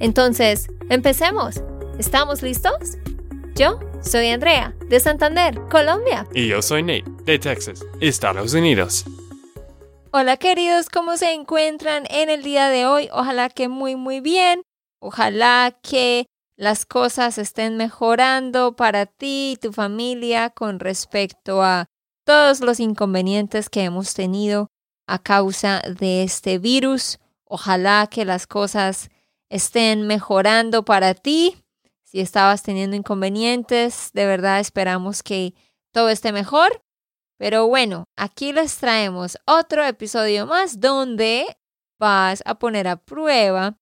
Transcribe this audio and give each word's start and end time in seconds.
Entonces, 0.00 0.68
empecemos. 0.90 1.62
¿Estamos 1.98 2.42
listos? 2.42 2.98
Yo 3.54 3.78
soy 4.02 4.28
Andrea, 4.28 4.74
de 4.88 4.98
Santander, 4.98 5.60
Colombia. 5.70 6.26
Y 6.34 6.48
yo 6.48 6.60
soy 6.60 6.82
Nate, 6.82 7.04
de 7.24 7.38
Texas, 7.38 7.84
Estados 8.00 8.52
Unidos. 8.54 9.04
Hola 10.10 10.36
queridos, 10.36 10.90
¿cómo 10.90 11.16
se 11.16 11.32
encuentran 11.32 12.04
en 12.10 12.30
el 12.30 12.42
día 12.42 12.68
de 12.68 12.86
hoy? 12.86 13.08
Ojalá 13.12 13.48
que 13.48 13.68
muy 13.68 13.96
muy 13.96 14.20
bien. 14.20 14.62
Ojalá 15.00 15.76
que 15.82 16.26
las 16.56 16.86
cosas 16.86 17.38
estén 17.38 17.76
mejorando 17.76 18.76
para 18.76 19.06
ti 19.06 19.52
y 19.52 19.56
tu 19.56 19.72
familia 19.72 20.50
con 20.50 20.78
respecto 20.80 21.62
a 21.62 21.86
todos 22.24 22.60
los 22.60 22.80
inconvenientes 22.80 23.68
que 23.68 23.82
hemos 23.82 24.14
tenido 24.14 24.68
a 25.06 25.18
causa 25.18 25.80
de 25.80 26.22
este 26.22 26.58
virus. 26.58 27.18
Ojalá 27.44 28.08
que 28.08 28.24
las 28.24 28.46
cosas 28.46 29.10
estén 29.48 30.06
mejorando 30.06 30.84
para 30.84 31.14
ti. 31.14 31.56
Si 32.02 32.20
estabas 32.20 32.62
teniendo 32.62 32.96
inconvenientes, 32.96 34.10
de 34.12 34.26
verdad 34.26 34.60
esperamos 34.60 35.22
que 35.22 35.54
todo 35.92 36.08
esté 36.08 36.32
mejor. 36.32 36.82
Pero 37.36 37.66
bueno, 37.66 38.04
aquí 38.16 38.52
les 38.52 38.76
traemos 38.78 39.38
otro 39.46 39.84
episodio 39.84 40.46
más 40.46 40.80
donde 40.80 41.46
vas 41.98 42.42
a 42.46 42.58
poner 42.58 42.86
a 42.88 42.96
prueba 42.96 43.78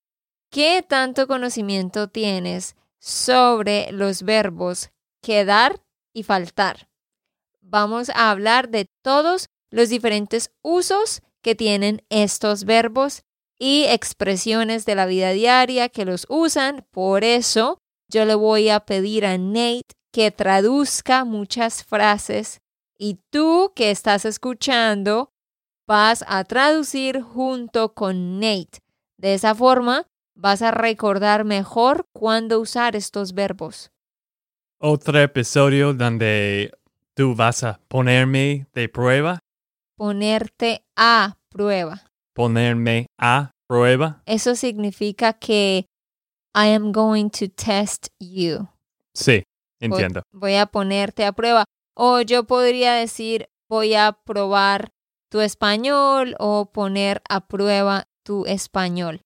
qué 0.51 0.85
tanto 0.87 1.27
conocimiento 1.27 2.09
tienes 2.09 2.77
sobre 2.99 3.93
los 3.93 4.23
verbos 4.23 4.91
quedar 5.21 5.81
y 6.15 6.23
faltar 6.23 6.89
vamos 7.73 8.11
a 8.11 8.31
hablar 8.31 8.69
de 8.69 8.87
todos 9.03 9.49
los 9.71 9.89
diferentes 9.89 10.53
usos 10.61 11.23
que 11.41 11.55
tienen 11.55 12.05
estos 12.11 12.65
verbos 12.65 13.25
y 13.63 13.85
expresiones 13.85 14.87
de 14.87 14.97
la 14.97 15.07
vida 15.07 15.31
diaria 15.31 15.89
que 15.89 16.05
los 16.05 16.27
usan. 16.29 16.85
Por 16.91 17.23
eso 17.23 17.79
yo 18.09 18.25
le 18.25 18.35
voy 18.35 18.71
a 18.71 18.81
pedir 18.81 19.25
a 19.25 19.39
Nate 19.39 19.95
que 20.13 20.33
traduzca 20.33 21.25
muchas 21.25 21.85
frases 21.85 22.61
y 22.99 23.21
tú 23.31 23.73
que 23.77 23.93
estás 23.93 24.25
escuchando 24.25 25.31
vas 25.87 26.25
a 26.27 26.43
traducir 26.43 27.23
junto 27.23 27.95
con 27.95 28.41
Nate. 28.41 28.81
De 29.17 29.35
esa 29.35 29.55
forma 29.55 30.09
vas 30.35 30.61
a 30.61 30.73
recordar 30.73 31.45
mejor 31.45 32.09
cuándo 32.13 32.59
usar 32.59 32.97
estos 32.97 33.33
verbos. 33.33 33.93
Otro 34.81 35.21
episodio 35.21 35.95
donde 35.95 36.73
¿Tú 37.15 37.37
vas 37.37 37.63
a 37.63 37.79
ponerme 37.87 38.67
de 38.75 38.89
prueba? 38.89 39.39
Ponerte 39.97 40.83
a 40.97 41.37
prueba. 41.49 42.12
Ponerme 42.35 43.07
a 43.19 43.51
prueba. 43.67 44.23
Eso 44.27 44.55
significa 44.55 45.33
que 45.33 45.87
I 46.55 46.75
am 46.75 46.93
going 46.93 47.31
to 47.31 47.49
test 47.49 48.09
you. 48.19 48.69
Sí, 49.15 49.45
entiendo. 49.81 50.23
Voy, 50.33 50.57
a 50.57 50.67
ponerte 50.67 51.25
a 51.25 51.33
prueba. 51.33 51.65
O 51.95 52.21
yo 52.21 52.45
podría 52.45 52.95
decir, 52.95 53.49
voy 53.69 53.95
a 53.95 54.13
probar 54.13 54.91
tu 55.31 55.41
español 55.41 56.37
o 56.39 56.71
poner 56.73 57.23
a 57.29 57.47
prueba 57.47 58.05
tu 58.23 58.45
español. 58.47 59.23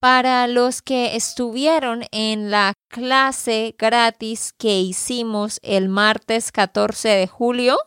Para 0.00 0.46
los 0.46 0.82
que 0.82 1.16
estuvieron 1.16 2.04
en 2.12 2.50
la 2.50 2.74
clase 2.88 3.74
gratis 3.78 4.52
que 4.52 4.80
hicimos 4.80 5.58
el 5.62 5.88
martes 5.88 6.52
14 6.52 7.08
de 7.08 7.26
julio, 7.26 7.78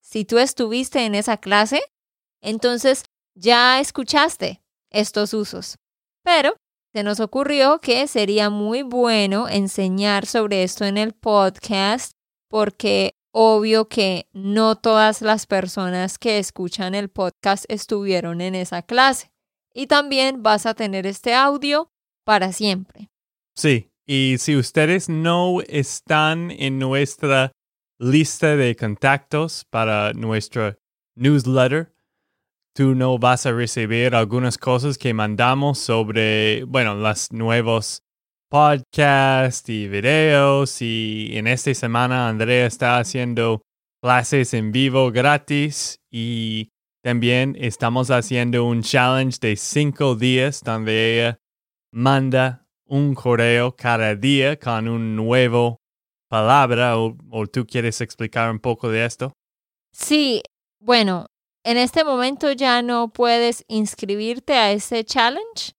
si 0.00 0.24
tú 0.24 0.38
estuviste 0.38 1.04
en 1.04 1.14
esa 1.14 1.36
clase, 1.36 1.82
entonces 2.40 3.04
ya 3.38 3.80
escuchaste 3.80 4.62
estos 4.90 5.32
usos. 5.34 5.76
Pero 6.22 6.54
se 6.92 7.02
nos 7.02 7.20
ocurrió 7.20 7.80
que 7.80 8.06
sería 8.06 8.50
muy 8.50 8.82
bueno 8.82 9.48
enseñar 9.48 10.26
sobre 10.26 10.62
esto 10.62 10.84
en 10.84 10.98
el 10.98 11.12
podcast 11.12 12.12
porque 12.48 13.14
obvio 13.32 13.88
que 13.88 14.26
no 14.32 14.76
todas 14.76 15.22
las 15.22 15.46
personas 15.46 16.18
que 16.18 16.38
escuchan 16.38 16.94
el 16.94 17.08
podcast 17.08 17.64
estuvieron 17.68 18.40
en 18.40 18.54
esa 18.54 18.82
clase 18.82 19.30
y 19.74 19.86
también 19.86 20.42
vas 20.42 20.66
a 20.66 20.74
tener 20.74 21.06
este 21.06 21.34
audio 21.34 21.90
para 22.24 22.52
siempre. 22.52 23.10
Sí, 23.54 23.90
y 24.06 24.36
si 24.38 24.56
ustedes 24.56 25.08
no 25.08 25.60
están 25.68 26.50
en 26.50 26.78
nuestra 26.78 27.52
lista 27.98 28.56
de 28.56 28.74
contactos 28.74 29.64
para 29.70 30.12
nuestra 30.14 30.78
newsletter, 31.14 31.92
tú 32.78 32.94
no 32.94 33.18
vas 33.18 33.44
a 33.44 33.50
recibir 33.50 34.14
algunas 34.14 34.56
cosas 34.56 34.98
que 34.98 35.12
mandamos 35.12 35.80
sobre, 35.80 36.62
bueno, 36.62 36.94
los 36.94 37.32
nuevos 37.32 38.04
podcasts 38.48 39.68
y 39.68 39.88
videos. 39.88 40.80
Y 40.80 41.36
en 41.36 41.48
esta 41.48 41.74
semana 41.74 42.28
Andrea 42.28 42.66
está 42.66 42.98
haciendo 42.98 43.62
clases 44.00 44.54
en 44.54 44.70
vivo 44.70 45.10
gratis 45.10 45.98
y 46.08 46.68
también 47.02 47.56
estamos 47.58 48.12
haciendo 48.12 48.64
un 48.64 48.82
challenge 48.82 49.38
de 49.40 49.56
cinco 49.56 50.14
días 50.14 50.62
donde 50.62 51.16
ella 51.16 51.40
manda 51.92 52.64
un 52.86 53.12
correo 53.16 53.74
cada 53.74 54.14
día 54.14 54.56
con 54.56 54.86
un 54.86 55.16
nuevo 55.16 55.80
palabra 56.28 56.96
o, 56.96 57.16
tú 57.52 57.66
quieres 57.66 58.00
explicar 58.00 58.52
un 58.52 58.60
poco 58.60 58.88
de 58.88 59.04
esto. 59.04 59.32
Sí, 59.92 60.42
bueno, 60.78 61.26
en 61.68 61.76
este 61.76 62.02
momento 62.02 62.50
ya 62.50 62.80
no 62.80 63.08
puedes 63.08 63.62
inscribirte 63.68 64.54
a 64.54 64.72
ese 64.72 65.04
challenge, 65.04 65.74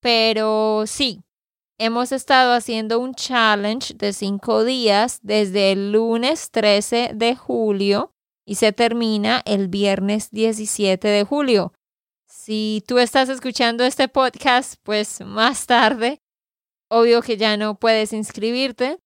pero 0.00 0.82
sí, 0.84 1.22
hemos 1.78 2.10
estado 2.10 2.54
haciendo 2.54 2.98
un 2.98 3.14
challenge 3.14 3.94
de 3.94 4.12
cinco 4.12 4.64
días 4.64 5.20
desde 5.22 5.70
el 5.70 5.92
lunes 5.92 6.50
13 6.50 7.12
de 7.14 7.36
julio 7.36 8.10
y 8.44 8.56
se 8.56 8.72
termina 8.72 9.40
el 9.44 9.68
viernes 9.68 10.32
17 10.32 11.06
de 11.06 11.22
julio. 11.22 11.72
Si 12.28 12.82
tú 12.88 12.98
estás 12.98 13.28
escuchando 13.28 13.84
este 13.84 14.08
podcast, 14.08 14.74
pues 14.82 15.20
más 15.20 15.66
tarde, 15.66 16.18
obvio 16.90 17.22
que 17.22 17.36
ya 17.36 17.56
no 17.56 17.78
puedes 17.78 18.12
inscribirte, 18.12 18.98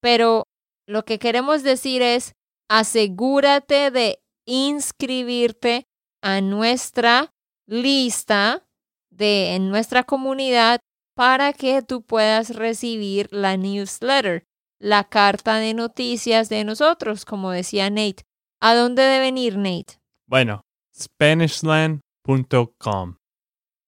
pero 0.00 0.44
lo 0.88 1.04
que 1.04 1.18
queremos 1.18 1.62
decir 1.62 2.00
es 2.00 2.32
asegúrate 2.70 3.90
de 3.90 4.20
inscribirte 4.46 5.86
a 6.22 6.40
nuestra 6.40 7.34
lista 7.66 8.66
de 9.10 9.54
en 9.54 9.70
nuestra 9.70 10.04
comunidad 10.04 10.80
para 11.14 11.52
que 11.52 11.82
tú 11.82 12.02
puedas 12.02 12.54
recibir 12.54 13.28
la 13.32 13.56
newsletter, 13.56 14.44
la 14.78 15.02
carta 15.04 15.56
de 15.56 15.74
noticias 15.74 16.48
de 16.48 16.62
nosotros, 16.64 17.24
como 17.24 17.50
decía 17.50 17.90
Nate. 17.90 18.22
¿A 18.60 18.74
dónde 18.74 19.02
deben 19.02 19.36
ir, 19.38 19.56
Nate? 19.56 19.98
Bueno, 20.26 20.62
SpanishLand.com. 20.94 23.16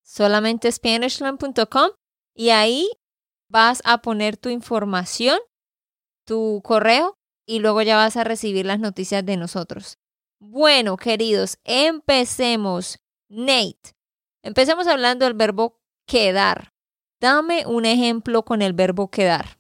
Solamente 0.03 0.73
SpanishLand.com 0.73 1.91
y 2.35 2.51
ahí 2.51 2.91
vas 3.51 3.81
a 3.85 3.99
poner 3.99 4.37
tu 4.37 4.49
información, 4.49 5.39
tu 6.25 6.61
correo 6.65 7.15
y 7.47 7.61
luego 7.61 7.83
ya 7.83 7.97
vas 7.97 8.17
a 8.17 8.25
recibir 8.25 8.67
las 8.67 8.81
noticias 8.81 9.25
de 9.25 9.37
nosotros. 9.37 9.99
Bueno, 10.41 10.97
queridos, 10.97 11.59
empecemos. 11.65 12.99
Nate, 13.29 13.95
empecemos 14.43 14.87
hablando 14.87 15.25
del 15.25 15.35
verbo 15.35 15.81
quedar. 16.07 16.73
Dame 17.21 17.67
un 17.67 17.85
ejemplo 17.85 18.45
con 18.45 18.63
el 18.63 18.73
verbo 18.73 19.11
quedar. 19.11 19.59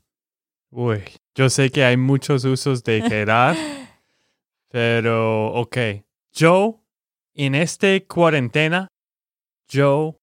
Uy, 0.71 1.03
yo 1.35 1.51
sé 1.51 1.71
que 1.71 1.85
hay 1.85 1.97
muchos 1.97 2.45
usos 2.45 2.85
de 2.85 3.03
quedar. 3.09 3.57
Pero, 4.69 5.53
ok, 5.55 5.77
yo 6.33 6.85
en 7.35 7.55
esta 7.55 7.89
cuarentena, 8.07 8.89
yo 9.69 10.21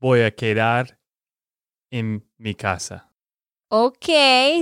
voy 0.00 0.20
a 0.20 0.30
quedar 0.34 0.98
en 1.90 2.28
mi 2.36 2.54
casa. 2.54 3.12
Ok, 3.70 4.06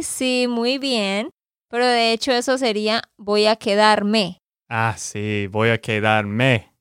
sí, 0.03 0.47
muy 0.49 0.79
bien. 0.79 1.31
Pero 1.69 1.87
de 1.87 2.12
hecho 2.12 2.33
eso 2.33 2.59
sería 2.59 3.03
voy 3.17 3.47
a 3.47 3.56
quedarme. 3.56 4.38
Ah, 4.69 4.95
sí, 4.97 5.47
voy 5.51 5.71
a 5.71 5.79
quedarme. 5.79 6.73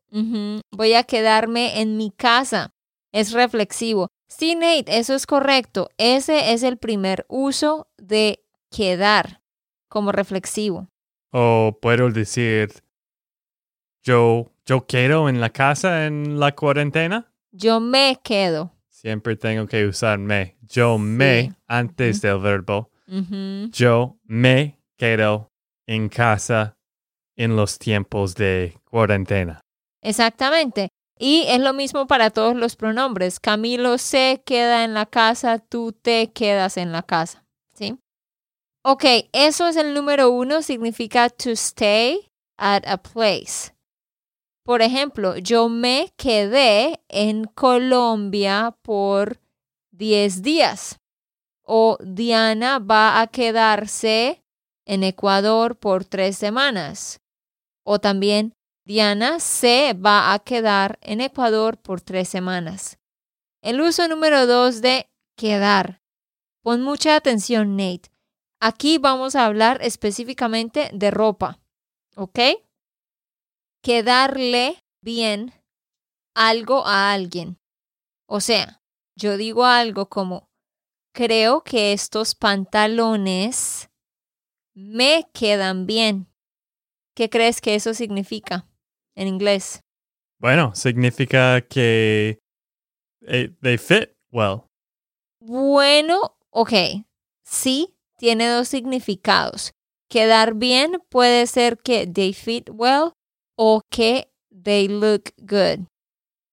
Voy 0.71 0.93
a 0.93 1.03
quedarme 1.03 1.81
en 1.81 1.97
mi 1.97 2.11
casa. 2.11 2.73
Es 3.11 3.31
reflexivo. 3.31 4.07
Sí, 4.27 4.55
Nate, 4.55 4.97
eso 4.97 5.13
es 5.13 5.27
correcto. 5.27 5.89
Ese 5.97 6.53
es 6.53 6.63
el 6.63 6.77
primer 6.77 7.25
uso 7.29 7.87
de 7.97 8.43
quedar 8.71 9.41
como 9.87 10.11
reflexivo. 10.11 10.89
O 11.31 11.77
puedo 11.81 12.09
decir, 12.09 12.73
yo, 14.03 14.51
yo 14.65 14.85
quedo 14.87 15.29
en 15.29 15.39
la 15.39 15.51
casa 15.51 16.05
en 16.07 16.39
la 16.39 16.55
cuarentena. 16.55 17.31
Yo 17.51 17.79
me 17.79 18.19
quedo. 18.23 18.71
Siempre 18.89 19.35
tengo 19.35 19.67
que 19.67 19.85
usar 19.85 20.17
me. 20.17 20.57
Yo 20.61 20.97
me 20.97 21.53
antes 21.67 22.21
del 22.21 22.39
verbo. 22.39 22.89
Yo 23.71 24.17
me 24.23 24.79
quedo 24.97 25.51
en 25.85 26.09
casa 26.09 26.74
en 27.35 27.55
los 27.55 27.79
tiempos 27.79 28.35
de 28.35 28.77
cuarentena. 28.89 29.61
Exactamente. 30.01 30.89
Y 31.17 31.45
es 31.47 31.59
lo 31.59 31.73
mismo 31.73 32.07
para 32.07 32.29
todos 32.29 32.55
los 32.55 32.75
pronombres. 32.75 33.39
Camilo 33.39 33.97
se 33.97 34.43
queda 34.45 34.83
en 34.83 34.93
la 34.93 35.05
casa, 35.05 35.59
tú 35.59 35.93
te 35.93 36.31
quedas 36.31 36.77
en 36.77 36.91
la 36.91 37.03
casa. 37.03 37.45
¿Sí? 37.73 37.97
Ok, 38.83 39.05
eso 39.31 39.67
es 39.67 39.77
el 39.77 39.93
número 39.93 40.29
uno, 40.29 40.61
significa 40.61 41.29
to 41.29 41.51
stay 41.51 42.29
at 42.57 42.83
a 42.85 42.97
place. 42.97 43.73
Por 44.63 44.81
ejemplo, 44.81 45.37
yo 45.37 45.69
me 45.69 46.13
quedé 46.17 46.99
en 47.07 47.45
Colombia 47.45 48.75
por 48.81 49.39
10 49.91 50.41
días. 50.41 50.99
O 51.63 51.97
Diana 52.01 52.79
va 52.79 53.21
a 53.21 53.27
quedarse 53.27 54.43
en 54.85 55.03
Ecuador 55.03 55.77
por 55.77 56.05
tres 56.05 56.37
semanas. 56.37 57.21
O 57.85 57.99
también 57.99 58.53
Diana 58.85 59.39
se 59.39 59.93
va 59.93 60.33
a 60.33 60.39
quedar 60.39 60.97
en 61.01 61.21
Ecuador 61.21 61.77
por 61.77 62.01
tres 62.01 62.27
semanas. 62.27 62.97
El 63.61 63.81
uso 63.81 64.07
número 64.07 64.45
dos 64.47 64.81
de 64.81 65.09
quedar. 65.37 66.01
Pon 66.61 66.81
mucha 66.81 67.15
atención, 67.15 67.75
Nate. 67.75 68.11
Aquí 68.59 68.97
vamos 68.97 69.35
a 69.35 69.45
hablar 69.45 69.79
específicamente 69.81 70.89
de 70.93 71.11
ropa, 71.11 71.59
¿ok? 72.15 72.39
Quedarle 73.83 74.79
bien 75.01 75.53
algo 76.35 76.85
a 76.85 77.11
alguien. 77.13 77.59
O 78.27 78.39
sea, 78.39 78.81
yo 79.15 79.37
digo 79.37 79.65
algo 79.65 80.09
como, 80.09 80.49
creo 81.13 81.63
que 81.63 81.93
estos 81.93 82.33
pantalones 82.35 83.89
me 84.73 85.29
quedan 85.33 85.85
bien. 85.85 86.27
¿Qué 87.15 87.29
crees 87.29 87.61
que 87.61 87.75
eso 87.75 87.93
significa 87.93 88.67
en 89.15 89.27
inglés? 89.27 89.79
Bueno, 90.37 90.75
significa 90.75 91.61
que 91.61 92.39
eh, 93.21 93.55
they 93.61 93.77
fit 93.77 94.09
well. 94.31 94.63
Bueno, 95.39 96.37
ok, 96.49 96.73
sí, 97.45 97.95
tiene 98.17 98.49
dos 98.49 98.67
significados. 98.67 99.71
Quedar 100.09 100.55
bien 100.55 101.01
puede 101.09 101.47
ser 101.47 101.77
que 101.77 102.05
they 102.05 102.33
fit 102.33 102.69
well 102.71 103.13
o 103.57 103.81
que 103.89 104.29
they 104.49 104.87
look 104.87 105.33
good. 105.37 105.87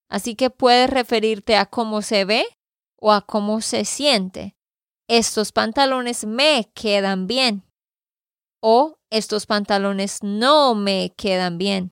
Así 0.09 0.35
que 0.35 0.49
puedes 0.49 0.89
referirte 0.89 1.57
a 1.57 1.65
cómo 1.65 2.01
se 2.01 2.23
ve 2.23 2.45
o 2.99 3.11
a 3.11 3.25
cómo 3.25 3.61
se 3.61 3.83
siente. 3.83 4.55
Estos 5.09 5.51
pantalones 5.51 6.25
me 6.25 6.71
quedan 6.73 7.27
bien. 7.27 7.63
O 8.63 8.95
estos 9.11 9.45
pantalones 9.45 10.19
no 10.23 10.73
me 10.73 11.13
quedan 11.17 11.57
bien. 11.57 11.91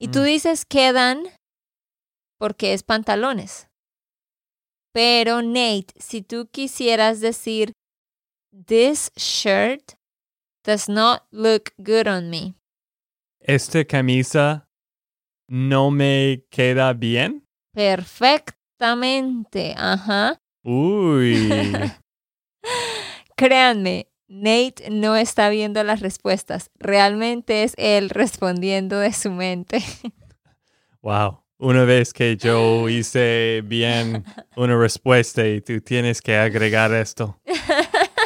Y 0.00 0.08
tú 0.08 0.20
Mm. 0.20 0.24
dices 0.24 0.64
quedan 0.64 1.24
porque 2.38 2.72
es 2.72 2.84
pantalones. 2.84 3.66
Pero 4.94 5.42
Nate, 5.42 5.92
si 5.96 6.22
tú 6.22 6.48
quisieras 6.50 7.20
decir, 7.20 7.72
this 8.66 9.10
shirt 9.16 9.94
does 10.64 10.88
not 10.88 11.22
look 11.30 11.72
good 11.78 12.06
on 12.06 12.30
me. 12.30 12.54
Esta 13.40 13.84
camisa 13.84 14.68
no 15.48 15.90
me 15.90 16.44
queda 16.50 16.92
bien. 16.92 17.44
Perfectamente, 17.74 19.74
ajá. 19.76 20.38
Uy. 20.64 21.90
Créanme, 23.36 24.07
Nate 24.28 24.90
no 24.90 25.16
está 25.16 25.48
viendo 25.48 25.82
las 25.82 26.00
respuestas. 26.00 26.70
Realmente 26.78 27.64
es 27.64 27.74
él 27.78 28.10
respondiendo 28.10 28.98
de 28.98 29.12
su 29.12 29.30
mente. 29.30 29.82
Wow. 31.00 31.44
Una 31.58 31.84
vez 31.84 32.12
que 32.12 32.36
yo 32.36 32.88
hice 32.88 33.62
bien 33.64 34.24
una 34.56 34.76
respuesta 34.76 35.46
y 35.46 35.60
tú 35.60 35.80
tienes 35.80 36.20
que 36.20 36.36
agregar 36.36 36.92
esto. 36.92 37.40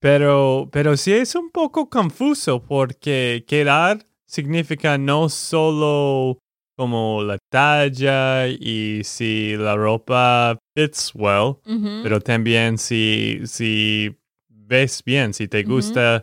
Pero, 0.00 0.68
pero 0.70 0.96
sí 0.96 1.12
es 1.12 1.34
un 1.34 1.50
poco 1.50 1.90
confuso 1.90 2.62
porque 2.62 3.44
quedar 3.48 4.06
significa 4.26 4.96
no 4.96 5.28
solo 5.28 6.38
como 6.78 7.24
la 7.24 7.38
talla 7.50 8.46
y 8.46 9.02
si 9.02 9.56
la 9.56 9.74
ropa 9.74 10.56
fits 10.76 11.10
well, 11.12 11.56
pero 12.04 12.20
también 12.20 12.78
si, 12.78 13.40
si 13.46 14.16
ves 14.48 15.02
bien, 15.04 15.34
si 15.34 15.48
te 15.48 15.64
gusta 15.64 16.22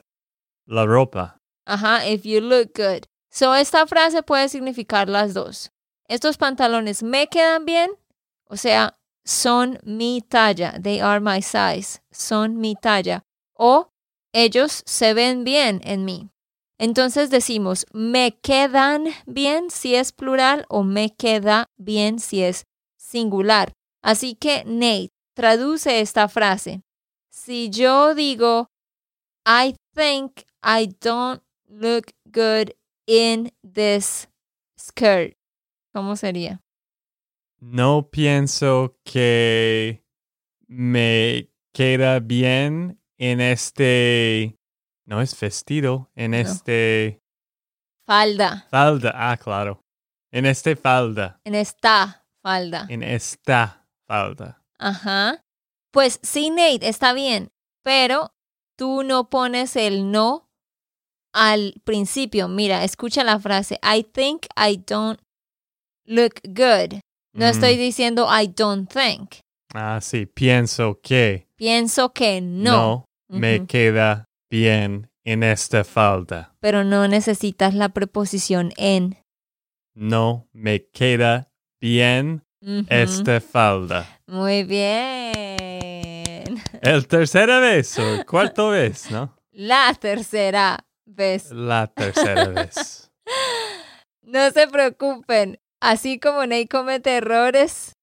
la 0.65 0.85
ropa. 0.85 1.41
Ajá, 1.67 2.07
if 2.07 2.23
you 2.23 2.39
look 2.39 2.71
good. 2.73 3.03
So, 3.29 3.53
esta 3.53 3.85
frase 3.85 4.23
puede 4.23 4.47
significar 4.47 5.09
las 5.09 5.33
dos. 5.33 5.71
Estos 6.07 6.37
pantalones 6.37 7.03
me 7.03 7.27
quedan 7.27 7.65
bien, 7.65 7.91
o 8.47 8.55
sea, 8.55 8.97
son 9.25 9.79
mi 9.83 10.21
talla. 10.21 10.79
They 10.81 11.01
are 11.01 11.19
my 11.19 11.41
size. 11.41 11.99
Son 12.11 12.61
mi 12.61 12.75
talla. 12.75 13.23
O 13.55 13.89
ellos 14.31 14.83
se 14.85 15.13
ven 15.13 15.43
bien 15.43 15.81
en 15.83 16.05
mí. 16.05 16.29
Entonces 16.77 17.29
decimos, 17.29 17.85
me 17.93 18.37
quedan 18.41 19.05
bien 19.25 19.69
si 19.69 19.95
es 19.95 20.11
plural 20.11 20.65
o 20.67 20.83
me 20.83 21.15
queda 21.15 21.69
bien 21.77 22.19
si 22.19 22.43
es 22.43 22.65
singular. 22.97 23.73
Así 24.01 24.35
que, 24.35 24.63
Nate, 24.65 25.11
traduce 25.35 26.01
esta 26.01 26.27
frase. 26.27 26.83
Si 27.29 27.69
yo 27.69 28.13
digo, 28.13 28.69
I 29.45 29.75
think 29.93 30.41
I 30.63 30.89
don't 31.01 31.41
look 31.67 32.11
good 32.25 32.71
in 33.05 33.51
this 33.63 34.27
skirt. 34.77 35.37
¿Cómo 35.93 36.15
sería? 36.15 36.61
No 37.59 38.09
pienso 38.09 38.97
que 39.03 40.03
me 40.67 41.49
queda 41.73 42.19
bien 42.19 42.99
en 43.17 43.41
este, 43.41 44.57
no 45.05 45.21
es 45.21 45.39
vestido, 45.39 46.09
en 46.15 46.31
No. 46.31 46.37
este 46.37 47.19
Falda. 48.07 48.67
falda. 48.69 49.11
Ah, 49.15 49.37
claro. 49.37 49.81
En 50.31 50.45
este 50.45 50.75
falda. 50.75 51.39
En 51.45 51.55
esta 51.55 52.25
falda. 52.43 52.85
En 52.89 53.03
esta 53.03 53.87
falda. 54.07 54.61
Ajá. 54.77 55.41
Pues 55.91 56.19
sí, 56.23 56.49
Nate, 56.49 56.87
está 56.89 57.13
bien, 57.13 57.49
pero 57.83 58.31
tú 58.77 59.03
no 59.03 59.29
pones 59.29 59.75
el 59.75 60.11
no 60.11 60.49
al 61.33 61.73
principio. 61.85 62.47
Mira, 62.47 62.83
escucha 62.83 63.23
la 63.23 63.39
frase. 63.39 63.79
I 63.83 64.03
think 64.03 64.45
I 64.57 64.77
don't 64.85 65.19
look 66.05 66.41
good. 66.43 66.99
No 67.33 67.45
Mm. 67.45 67.49
estoy 67.49 67.77
diciendo 67.77 68.27
I 68.29 68.47
don't 68.47 68.89
think. 68.91 69.35
Ah, 69.73 69.99
sí. 70.01 70.25
Pienso 70.25 70.99
que 71.01 71.47
Pienso 71.57 72.13
que 72.13 72.41
no. 72.41 73.05
me 73.29 73.57
Ujú. 73.59 73.67
queda 73.67 74.25
bien 74.55 75.09
en 75.25 75.43
esta 75.43 75.83
falda. 75.83 76.55
Pero 76.61 76.83
no 76.85 77.07
necesitas 77.09 77.73
la 77.73 77.89
preposición 77.89 78.71
en. 78.77 79.17
No 79.93 80.47
me 80.53 80.85
queda 80.87 81.51
bien 81.81 82.45
Ujú. 82.61 82.85
esta 82.89 83.41
falda. 83.41 84.07
Muy 84.27 84.63
bien. 84.63 84.85
El 86.81 87.07
tercera 87.07 87.59
vez 87.59 87.99
o 87.99 88.25
cuarto 88.25 88.69
vez, 88.69 89.11
¿no? 89.11 89.35
La 89.51 89.93
tercera 89.99 90.85
vez. 91.05 91.51
La 91.51 91.87
tercera 91.87 92.47
vez. 92.47 93.11
No 94.27 94.49
se 94.49 94.67
preocupen. 94.67 95.59
Así 95.79 96.19
como 96.19 96.47
Ney 96.47 96.65
comete 96.67 97.17
errores, 97.17 97.93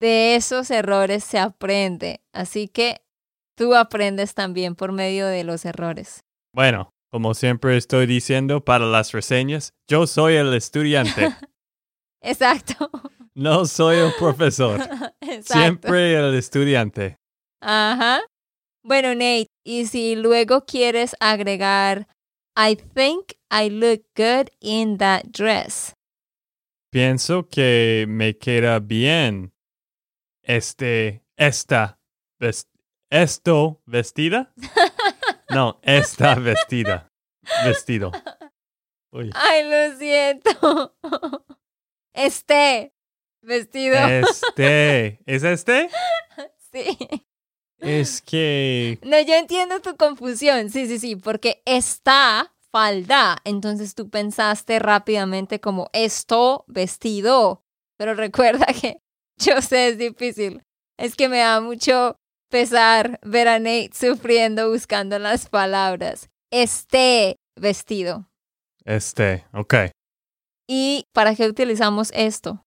de 0.00 0.34
esos 0.34 0.72
errores 0.72 1.22
se 1.22 1.38
aprende. 1.38 2.20
Así 2.32 2.66
que 2.66 3.00
tú 3.56 3.74
aprendes 3.74 4.34
también 4.34 4.74
por 4.74 4.92
medio 4.92 5.26
de 5.26 5.44
los 5.44 5.64
errores. 5.64 6.20
Bueno, 6.54 6.90
como 7.10 7.34
siempre 7.34 7.76
estoy 7.76 8.06
diciendo 8.06 8.64
para 8.64 8.86
las 8.86 9.12
reseñas, 9.12 9.72
yo 9.88 10.06
soy 10.06 10.34
el 10.34 10.52
estudiante, 10.54 11.28
Exacto. 12.22 12.90
no 13.34 13.66
soy 13.66 13.98
el 13.98 14.12
profesor. 14.18 14.80
Exacto. 15.20 15.52
Siempre 15.54 16.14
el 16.14 16.34
estudiante. 16.34 17.16
Ajá. 17.60 18.20
Bueno, 18.84 19.14
Nate, 19.14 19.46
y 19.64 19.86
si 19.86 20.16
luego 20.16 20.64
quieres 20.64 21.14
agregar, 21.20 22.08
I 22.56 22.74
think 22.76 23.32
I 23.50 23.70
look 23.70 24.02
good 24.16 24.48
in 24.60 24.98
that 24.98 25.24
dress. 25.30 25.94
Pienso 26.90 27.48
que 27.48 28.04
me 28.08 28.36
queda 28.36 28.80
bien 28.80 29.52
este, 30.42 31.22
esta, 31.36 31.98
ves- 32.40 32.68
esto 33.12 33.80
vestida. 33.86 34.52
No, 35.50 35.78
esta 35.82 36.34
vestida. 36.36 37.12
Vestido. 37.66 38.10
Uy. 39.12 39.30
Ay, 39.34 39.68
lo 39.68 39.98
siento. 39.98 40.96
Este 42.14 42.94
vestido. 43.42 43.96
Este. 43.96 45.20
¿Es 45.26 45.44
este? 45.44 45.90
Sí. 46.72 46.96
Es 47.80 48.22
que. 48.22 48.98
No, 49.02 49.20
yo 49.20 49.34
entiendo 49.34 49.80
tu 49.82 49.94
confusión. 49.98 50.70
Sí, 50.70 50.86
sí, 50.86 50.98
sí, 50.98 51.16
porque 51.16 51.60
está 51.66 52.54
falda. 52.70 53.36
Entonces 53.44 53.94
tú 53.94 54.08
pensaste 54.08 54.78
rápidamente 54.78 55.60
como 55.60 55.90
esto 55.92 56.64
vestido. 56.66 57.62
Pero 57.98 58.14
recuerda 58.14 58.64
que 58.80 59.02
yo 59.36 59.60
sé 59.60 59.88
es 59.88 59.98
difícil. 59.98 60.62
Es 60.96 61.14
que 61.14 61.28
me 61.28 61.40
da 61.40 61.60
mucho 61.60 62.16
pesar 62.52 63.18
ver 63.22 63.48
a 63.48 63.58
Nate 63.58 63.90
sufriendo 63.94 64.70
buscando 64.70 65.18
las 65.18 65.48
palabras. 65.48 66.28
Este 66.52 67.40
vestido. 67.56 68.28
Este. 68.84 69.46
Ok. 69.54 69.74
¿Y 70.68 71.06
para 71.12 71.34
qué 71.34 71.48
utilizamos 71.48 72.12
esto? 72.14 72.62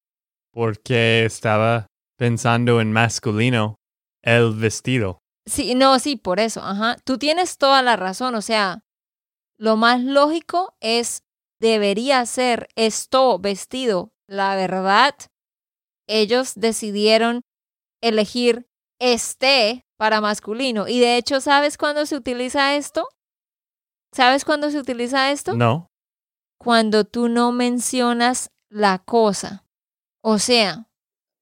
Porque 0.52 1.24
estaba 1.24 1.86
pensando 2.18 2.82
en 2.82 2.92
masculino. 2.92 3.76
El 4.24 4.56
vestido. 4.56 5.20
Sí, 5.46 5.76
no, 5.76 6.00
sí, 6.00 6.16
por 6.16 6.40
eso, 6.40 6.64
ajá. 6.64 6.98
Tú 7.06 7.20
tienes 7.20 7.60
toda 7.60 7.84
la 7.84 7.96
razón, 7.96 8.34
o 8.34 8.42
sea, 8.42 8.84
lo 9.60 9.76
más 9.76 10.04
lógico 10.04 10.76
es, 10.80 11.22
debería 11.62 12.26
ser 12.26 12.68
esto 12.76 13.38
vestido. 13.38 14.12
La 14.28 14.56
verdad, 14.56 15.14
ellos 16.08 16.54
decidieron 16.56 17.42
elegir 18.02 18.66
este 19.00 19.86
para 19.98 20.22
masculino. 20.22 20.88
Y 20.88 21.00
de 21.00 21.18
hecho, 21.18 21.42
¿sabes 21.42 21.78
cuándo 21.78 22.06
se 22.06 22.16
utiliza 22.16 22.76
esto? 22.76 23.08
¿Sabes 24.14 24.46
cuándo 24.46 24.72
se 24.72 24.80
utiliza 24.80 25.32
esto? 25.32 25.56
No. 25.56 25.92
Cuando 26.58 27.04
tú 27.04 27.28
no 27.28 27.52
mencionas 27.52 28.50
la 28.70 29.00
cosa. 29.00 29.66
O 30.22 30.40
sea, 30.40 30.90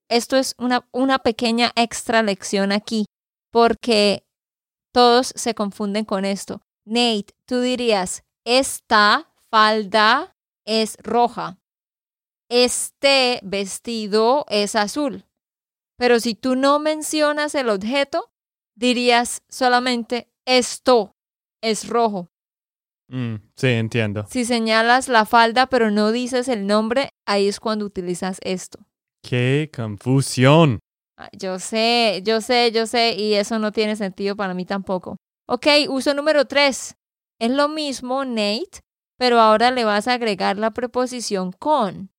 esto 0.08 0.36
es 0.36 0.54
una, 0.58 0.86
una 0.92 1.18
pequeña 1.18 1.72
extra 1.76 2.22
lección 2.22 2.72
aquí, 2.72 3.06
porque 3.50 4.26
todos 4.92 5.32
se 5.34 5.54
confunden 5.54 6.04
con 6.04 6.24
esto. 6.24 6.60
Nate, 6.84 7.34
tú 7.46 7.60
dirías, 7.60 8.22
esta 8.44 9.32
falda 9.50 10.36
es 10.66 10.96
roja, 11.02 11.58
este 12.50 13.40
vestido 13.42 14.44
es 14.48 14.76
azul. 14.76 15.24
Pero 15.96 16.20
si 16.20 16.34
tú 16.34 16.56
no 16.56 16.78
mencionas 16.78 17.54
el 17.54 17.68
objeto, 17.68 18.32
dirías 18.74 19.42
solamente 19.48 20.28
esto 20.44 21.14
es 21.62 21.88
rojo. 21.88 22.30
Mm, 23.08 23.36
sí, 23.56 23.68
entiendo. 23.68 24.24
Si 24.28 24.44
señalas 24.44 25.08
la 25.08 25.24
falda 25.24 25.66
pero 25.66 25.90
no 25.90 26.10
dices 26.10 26.48
el 26.48 26.66
nombre, 26.66 27.10
ahí 27.26 27.48
es 27.48 27.60
cuando 27.60 27.84
utilizas 27.84 28.38
esto. 28.42 28.78
¡Qué 29.22 29.70
confusión! 29.74 30.80
Ah, 31.16 31.28
Yo 31.32 31.58
sé, 31.58 32.22
yo 32.24 32.40
sé, 32.40 32.72
yo 32.72 32.86
sé, 32.86 33.14
y 33.14 33.34
eso 33.34 33.58
no 33.58 33.72
tiene 33.72 33.94
sentido 33.96 34.36
para 34.36 34.54
mí 34.54 34.64
tampoco. 34.64 35.16
Ok, 35.46 35.66
uso 35.88 36.12
número 36.14 36.46
tres. 36.46 36.96
Es 37.38 37.50
lo 37.50 37.68
mismo, 37.68 38.24
Nate, 38.24 38.80
pero 39.18 39.40
ahora 39.40 39.70
le 39.70 39.84
vas 39.84 40.08
a 40.08 40.14
agregar 40.14 40.56
la 40.58 40.72
preposición 40.72 41.52
con. 41.52 42.10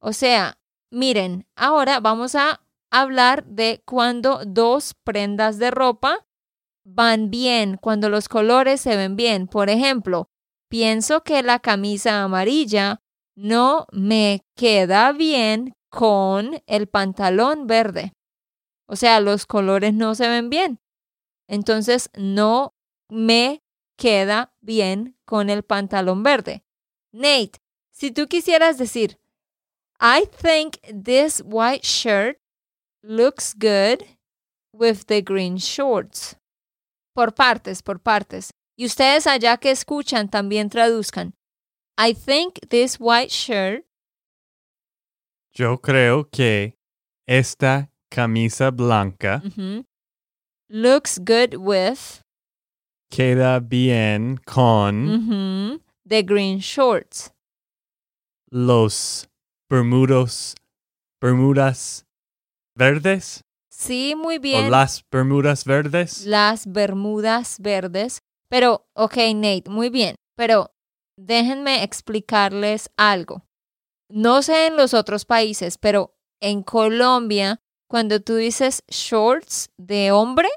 O 0.00 0.12
sea, 0.12 0.58
miren, 0.90 1.46
ahora 1.56 2.00
vamos 2.00 2.34
a 2.34 2.60
hablar 3.00 3.44
de 3.44 3.82
cuando 3.84 4.40
dos 4.46 4.94
prendas 5.02 5.58
de 5.58 5.72
ropa 5.72 6.26
van 6.84 7.28
bien, 7.28 7.76
cuando 7.76 8.08
los 8.08 8.28
colores 8.28 8.80
se 8.80 8.96
ven 8.96 9.16
bien. 9.16 9.48
Por 9.48 9.68
ejemplo, 9.68 10.28
pienso 10.68 11.24
que 11.24 11.42
la 11.42 11.58
camisa 11.58 12.22
amarilla 12.22 13.00
no 13.34 13.86
me 13.90 14.44
queda 14.54 15.10
bien 15.10 15.74
con 15.90 16.62
el 16.66 16.86
pantalón 16.86 17.66
verde. 17.66 18.12
O 18.86 18.94
sea, 18.94 19.18
los 19.18 19.44
colores 19.46 19.92
no 19.92 20.14
se 20.14 20.28
ven 20.28 20.48
bien. 20.48 20.78
Entonces, 21.48 22.10
no 22.16 22.74
me 23.08 23.64
queda 23.96 24.54
bien 24.60 25.16
con 25.24 25.50
el 25.50 25.64
pantalón 25.64 26.22
verde. 26.22 26.62
Nate, 27.12 27.58
si 27.90 28.12
tú 28.12 28.28
quisieras 28.28 28.78
decir, 28.78 29.18
I 30.00 30.28
think 30.40 30.76
this 31.04 31.42
white 31.44 31.84
shirt 31.84 32.38
looks 33.06 33.52
good 33.54 34.04
with 34.72 35.06
the 35.06 35.20
green 35.22 35.56
shorts. 35.58 36.36
Por 37.14 37.32
partes, 37.32 37.82
por 37.82 37.98
partes. 37.98 38.50
Y 38.76 38.86
ustedes 38.86 39.26
allá 39.26 39.56
que 39.58 39.70
escuchan 39.70 40.28
también 40.28 40.68
traduzcan. 40.68 41.34
I 41.96 42.12
think 42.12 42.58
this 42.70 42.98
white 42.98 43.30
shirt 43.30 43.84
Yo 45.52 45.78
creo 45.80 46.28
que 46.28 46.74
esta 47.28 47.88
camisa 48.10 48.72
blanca 48.72 49.40
ujú, 49.44 49.84
looks 50.68 51.18
good 51.20 51.54
with 51.56 52.20
queda 53.08 53.60
bien 53.60 54.38
con 54.44 55.08
ujú, 55.08 55.80
the 56.04 56.22
green 56.24 56.58
shorts. 56.58 57.30
los 58.50 59.28
bermudos, 59.70 60.56
bermudas 61.20 62.04
verdes 62.74 63.44
Sí, 63.76 64.14
muy 64.16 64.36
o 64.36 64.40
bien. 64.40 64.70
las 64.70 65.04
bermudas 65.10 65.64
verdes. 65.64 66.24
Las 66.26 66.64
bermudas 66.70 67.56
verdes. 67.58 68.20
Pero, 68.48 68.86
ok, 68.94 69.16
Nate, 69.34 69.64
muy 69.68 69.90
bien. 69.90 70.14
Pero 70.36 70.72
déjenme 71.16 71.82
explicarles 71.82 72.88
algo. 72.96 73.44
No 74.08 74.42
sé 74.42 74.68
en 74.68 74.76
los 74.76 74.94
otros 74.94 75.24
países, 75.24 75.76
pero 75.76 76.14
en 76.40 76.62
Colombia, 76.62 77.60
cuando 77.88 78.20
tú 78.20 78.36
dices 78.36 78.84
shorts 78.88 79.70
de 79.76 80.12
hombre, 80.12 80.48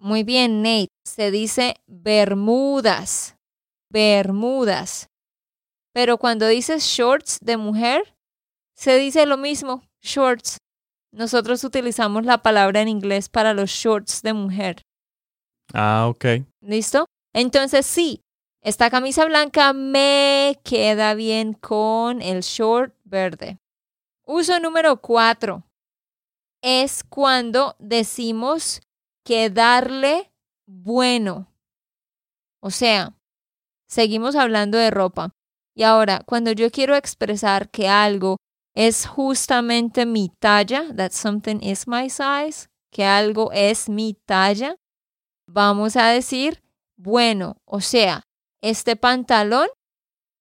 muy 0.00 0.24
bien, 0.24 0.60
Nate, 0.62 0.88
se 1.04 1.30
dice 1.30 1.76
bermudas. 1.86 3.36
Bermudas. 3.90 5.08
Pero 5.92 6.18
cuando 6.18 6.48
dices 6.48 6.82
shorts 6.82 7.38
de 7.40 7.56
mujer, 7.58 8.16
se 8.74 8.98
dice 8.98 9.24
lo 9.26 9.36
mismo, 9.36 9.84
shorts. 10.00 10.58
Nosotros 11.12 11.62
utilizamos 11.62 12.24
la 12.24 12.38
palabra 12.38 12.80
en 12.80 12.88
inglés 12.88 13.28
para 13.28 13.52
los 13.52 13.70
shorts 13.70 14.22
de 14.22 14.32
mujer. 14.32 14.82
Ah, 15.74 16.06
ok. 16.08 16.24
¿Listo? 16.62 17.06
Entonces 17.34 17.84
sí, 17.86 18.22
esta 18.62 18.90
camisa 18.90 19.24
blanca 19.26 19.72
me 19.72 20.58
queda 20.64 21.14
bien 21.14 21.52
con 21.52 22.22
el 22.22 22.40
short 22.40 22.94
verde. 23.04 23.58
Uso 24.24 24.58
número 24.60 25.00
cuatro. 25.02 25.64
Es 26.62 27.02
cuando 27.04 27.76
decimos 27.78 28.80
quedarle 29.24 30.32
bueno. 30.66 31.52
O 32.60 32.70
sea, 32.70 33.14
seguimos 33.88 34.36
hablando 34.36 34.78
de 34.78 34.90
ropa. 34.90 35.30
Y 35.74 35.82
ahora, 35.82 36.22
cuando 36.24 36.52
yo 36.52 36.70
quiero 36.70 36.94
expresar 36.94 37.68
que 37.70 37.88
algo 37.88 38.36
es 38.74 39.06
justamente 39.06 40.06
mi 40.06 40.30
talla, 40.40 40.94
that 40.96 41.12
something 41.12 41.60
is 41.62 41.86
my 41.86 42.08
size, 42.08 42.68
que 42.90 43.04
algo 43.04 43.50
es 43.52 43.88
mi 43.88 44.14
talla, 44.14 44.76
vamos 45.46 45.96
a 45.96 46.08
decir, 46.08 46.62
bueno, 46.96 47.56
o 47.64 47.80
sea, 47.80 48.22
este 48.62 48.96
pantalón 48.96 49.68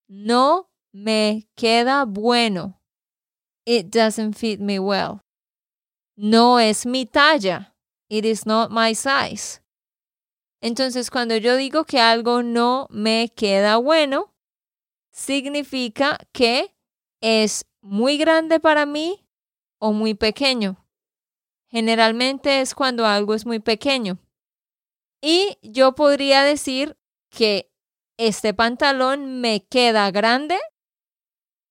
no 0.07 0.69
me 0.93 1.47
queda 1.55 2.05
bueno. 2.05 2.81
It 3.65 3.87
doesn't 3.89 4.35
fit 4.35 4.59
me 4.59 4.79
well. 4.79 5.21
No 6.17 6.59
es 6.59 6.85
mi 6.85 7.05
talla. 7.05 7.73
It 8.09 8.25
is 8.25 8.45
not 8.45 8.71
my 8.71 8.93
size. 8.93 9.61
Entonces, 10.61 11.09
cuando 11.09 11.37
yo 11.37 11.55
digo 11.55 11.85
que 11.85 11.99
algo 11.99 12.43
no 12.43 12.87
me 12.91 13.29
queda 13.29 13.77
bueno, 13.77 14.33
significa 15.11 16.19
que 16.33 16.75
es 17.21 17.65
muy 17.81 18.17
grande 18.17 18.59
para 18.59 18.85
mí 18.85 19.25
o 19.79 19.91
muy 19.91 20.13
pequeño. 20.13 20.85
Generalmente 21.69 22.61
es 22.61 22.75
cuando 22.75 23.05
algo 23.05 23.33
es 23.33 23.45
muy 23.45 23.59
pequeño. 23.59 24.19
Y 25.21 25.57
yo 25.61 25.95
podría 25.95 26.43
decir 26.43 26.97
que 27.29 27.71
este 28.17 28.53
pantalón 28.53 29.41
me 29.41 29.65
queda 29.65 30.11
grande 30.11 30.59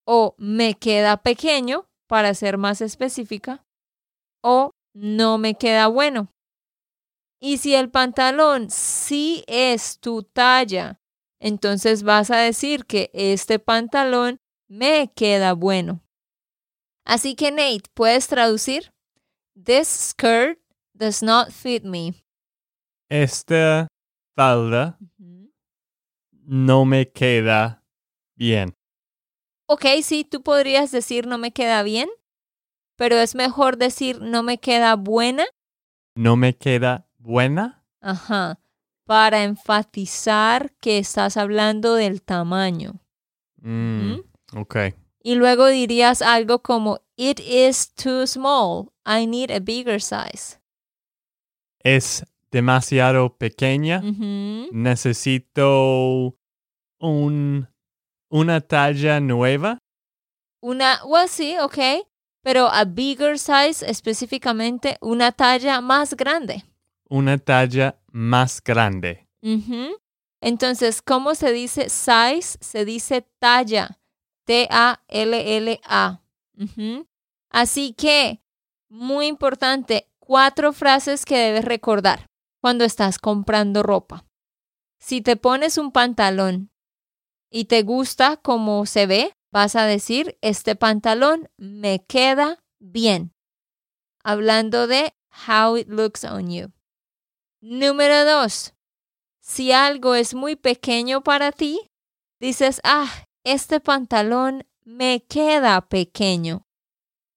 o 0.06 0.34
me 0.38 0.74
queda 0.74 1.18
pequeño, 1.18 1.88
para 2.08 2.34
ser 2.34 2.58
más 2.58 2.80
específica, 2.80 3.64
o 4.42 4.72
no 4.92 5.38
me 5.38 5.54
queda 5.54 5.86
bueno. 5.86 6.32
Y 7.40 7.58
si 7.58 7.76
el 7.76 7.90
pantalón 7.90 8.68
sí 8.70 9.44
es 9.46 10.00
tu 10.00 10.24
talla, 10.24 11.00
entonces 11.38 12.02
vas 12.02 12.32
a 12.32 12.38
decir 12.38 12.84
que 12.86 13.10
este 13.14 13.60
pantalón 13.60 14.39
me 14.70 15.12
queda 15.14 15.52
bueno. 15.54 16.00
Así 17.04 17.34
que 17.34 17.50
Nate, 17.50 17.90
¿puedes 17.92 18.28
traducir? 18.28 18.92
This 19.54 19.88
skirt 19.88 20.60
does 20.94 21.22
not 21.22 21.50
fit 21.50 21.82
me. 21.82 22.14
Esta 23.08 23.88
falda 24.36 24.96
no 26.30 26.84
me 26.84 27.10
queda 27.10 27.84
bien. 28.36 28.76
Ok, 29.66 29.86
sí, 30.02 30.24
tú 30.24 30.42
podrías 30.42 30.92
decir 30.92 31.26
no 31.26 31.36
me 31.36 31.52
queda 31.52 31.82
bien, 31.82 32.08
pero 32.96 33.16
es 33.16 33.34
mejor 33.34 33.76
decir 33.76 34.20
no 34.20 34.44
me 34.44 34.58
queda 34.58 34.94
buena. 34.94 35.44
¿No 36.14 36.36
me 36.36 36.56
queda 36.56 37.08
buena? 37.18 37.84
Ajá, 38.00 38.60
para 39.04 39.42
enfatizar 39.42 40.72
que 40.76 40.98
estás 40.98 41.36
hablando 41.36 41.94
del 41.94 42.22
tamaño. 42.22 43.00
Mm, 43.56 44.29
Ok. 44.54 44.76
Y 45.22 45.34
luego 45.34 45.66
dirías 45.66 46.22
algo 46.22 46.60
como, 46.62 47.00
It 47.16 47.40
is 47.40 47.92
too 47.94 48.26
small. 48.26 48.90
I 49.04 49.26
need 49.26 49.50
a 49.50 49.60
bigger 49.60 50.00
size. 50.00 50.58
Es 51.84 52.24
demasiado 52.50 53.36
pequeña. 53.36 54.00
Necesito 54.72 56.34
un, 56.98 57.68
una 58.30 58.60
talla 58.60 59.20
nueva. 59.20 59.78
Una, 60.62 61.04
well, 61.04 61.28
sí, 61.28 61.56
ok. 61.58 62.06
Pero 62.42 62.68
a 62.68 62.84
bigger 62.84 63.38
size, 63.38 63.84
específicamente 63.86 64.96
una 65.02 65.32
talla 65.32 65.80
más 65.82 66.14
grande. 66.14 66.64
Una 67.08 67.36
talla 67.38 68.00
más 68.12 68.62
grande. 68.62 69.26
Entonces, 70.40 71.02
¿cómo 71.02 71.34
se 71.34 71.52
dice 71.52 71.90
size? 71.90 72.56
Se 72.60 72.86
dice 72.86 73.26
talla. 73.38 73.99
T-A-L-L-A. 74.44 76.22
Así 77.50 77.92
que, 77.94 78.42
muy 78.88 79.26
importante, 79.26 80.08
cuatro 80.18 80.72
frases 80.72 81.24
que 81.24 81.36
debes 81.36 81.64
recordar 81.64 82.26
cuando 82.60 82.84
estás 82.84 83.18
comprando 83.18 83.82
ropa. 83.82 84.26
Si 84.98 85.20
te 85.22 85.36
pones 85.36 85.78
un 85.78 85.92
pantalón 85.92 86.70
y 87.50 87.64
te 87.64 87.82
gusta 87.82 88.36
cómo 88.36 88.86
se 88.86 89.06
ve, 89.06 89.32
vas 89.50 89.74
a 89.74 89.84
decir, 89.84 90.38
este 90.40 90.76
pantalón 90.76 91.50
me 91.56 92.04
queda 92.04 92.62
bien. 92.78 93.32
Hablando 94.22 94.86
de 94.86 95.14
how 95.48 95.76
it 95.76 95.88
looks 95.88 96.24
on 96.24 96.50
you. 96.50 96.72
Número 97.60 98.24
dos, 98.24 98.74
si 99.40 99.72
algo 99.72 100.14
es 100.14 100.34
muy 100.34 100.56
pequeño 100.56 101.22
para 101.22 101.50
ti, 101.52 101.90
dices, 102.38 102.80
ah, 102.84 103.26
este 103.44 103.80
pantalón 103.80 104.66
me 104.84 105.24
queda 105.28 105.80
pequeño. 105.88 106.66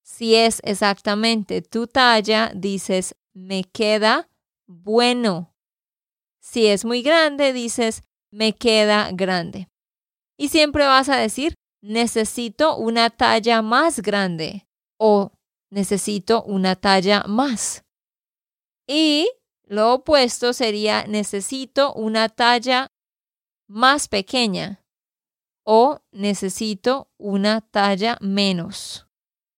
Si 0.01 0.35
es 0.35 0.59
exactamente 0.63 1.61
tu 1.61 1.87
talla, 1.87 2.51
dices, 2.53 3.15
me 3.33 3.63
queda 3.63 4.29
bueno. 4.67 5.53
Si 6.39 6.67
es 6.67 6.85
muy 6.85 7.01
grande, 7.01 7.53
dices, 7.53 8.03
me 8.31 8.53
queda 8.53 9.09
grande. 9.13 9.69
Y 10.37 10.49
siempre 10.49 10.85
vas 10.85 11.09
a 11.09 11.15
decir, 11.15 11.55
necesito 11.81 12.77
una 12.77 13.09
talla 13.09 13.61
más 13.61 14.01
grande 14.01 14.67
o 14.97 15.31
necesito 15.69 16.43
una 16.43 16.75
talla 16.75 17.23
más. 17.27 17.83
Y 18.87 19.29
lo 19.65 19.93
opuesto 19.93 20.53
sería 20.53 21.05
necesito 21.07 21.93
una 21.93 22.29
talla 22.29 22.87
más 23.67 24.07
pequeña 24.07 24.82
o 25.63 26.01
necesito 26.11 27.09
una 27.17 27.61
talla 27.61 28.17
menos. 28.21 29.07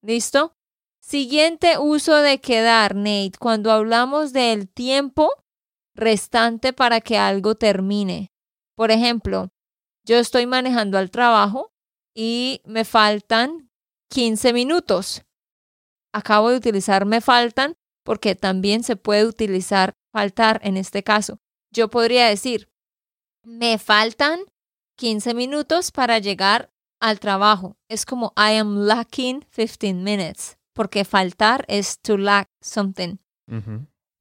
¿Listo? 0.01 0.55
Siguiente 1.01 1.77
uso 1.77 2.15
de 2.17 2.39
quedar, 2.39 2.95
Nate, 2.95 3.33
cuando 3.39 3.71
hablamos 3.71 4.33
del 4.33 4.67
tiempo 4.67 5.31
restante 5.95 6.73
para 6.73 7.01
que 7.01 7.17
algo 7.17 7.55
termine. 7.55 8.31
Por 8.75 8.91
ejemplo, 8.91 9.49
yo 10.03 10.17
estoy 10.17 10.45
manejando 10.45 10.97
al 10.97 11.11
trabajo 11.11 11.71
y 12.15 12.61
me 12.65 12.85
faltan 12.85 13.69
15 14.09 14.53
minutos. 14.53 15.23
Acabo 16.13 16.49
de 16.49 16.57
utilizar 16.57 17.05
me 17.05 17.21
faltan 17.21 17.75
porque 18.03 18.35
también 18.35 18.83
se 18.83 18.95
puede 18.95 19.25
utilizar 19.25 19.93
faltar 20.11 20.59
en 20.63 20.77
este 20.77 21.03
caso. 21.03 21.39
Yo 21.71 21.89
podría 21.89 22.27
decir, 22.27 22.69
me 23.43 23.77
faltan 23.77 24.39
15 24.97 25.33
minutos 25.33 25.91
para 25.91 26.19
llegar 26.19 26.71
al 26.99 27.19
trabajo. 27.19 27.77
Es 27.89 28.05
como 28.05 28.33
I 28.37 28.57
am 28.57 28.85
lacking 28.85 29.41
15 29.51 29.93
minutes, 29.93 30.57
porque 30.73 31.05
faltar 31.05 31.65
es 31.67 31.99
to 31.99 32.17
lack 32.17 32.49
something. 32.61 33.17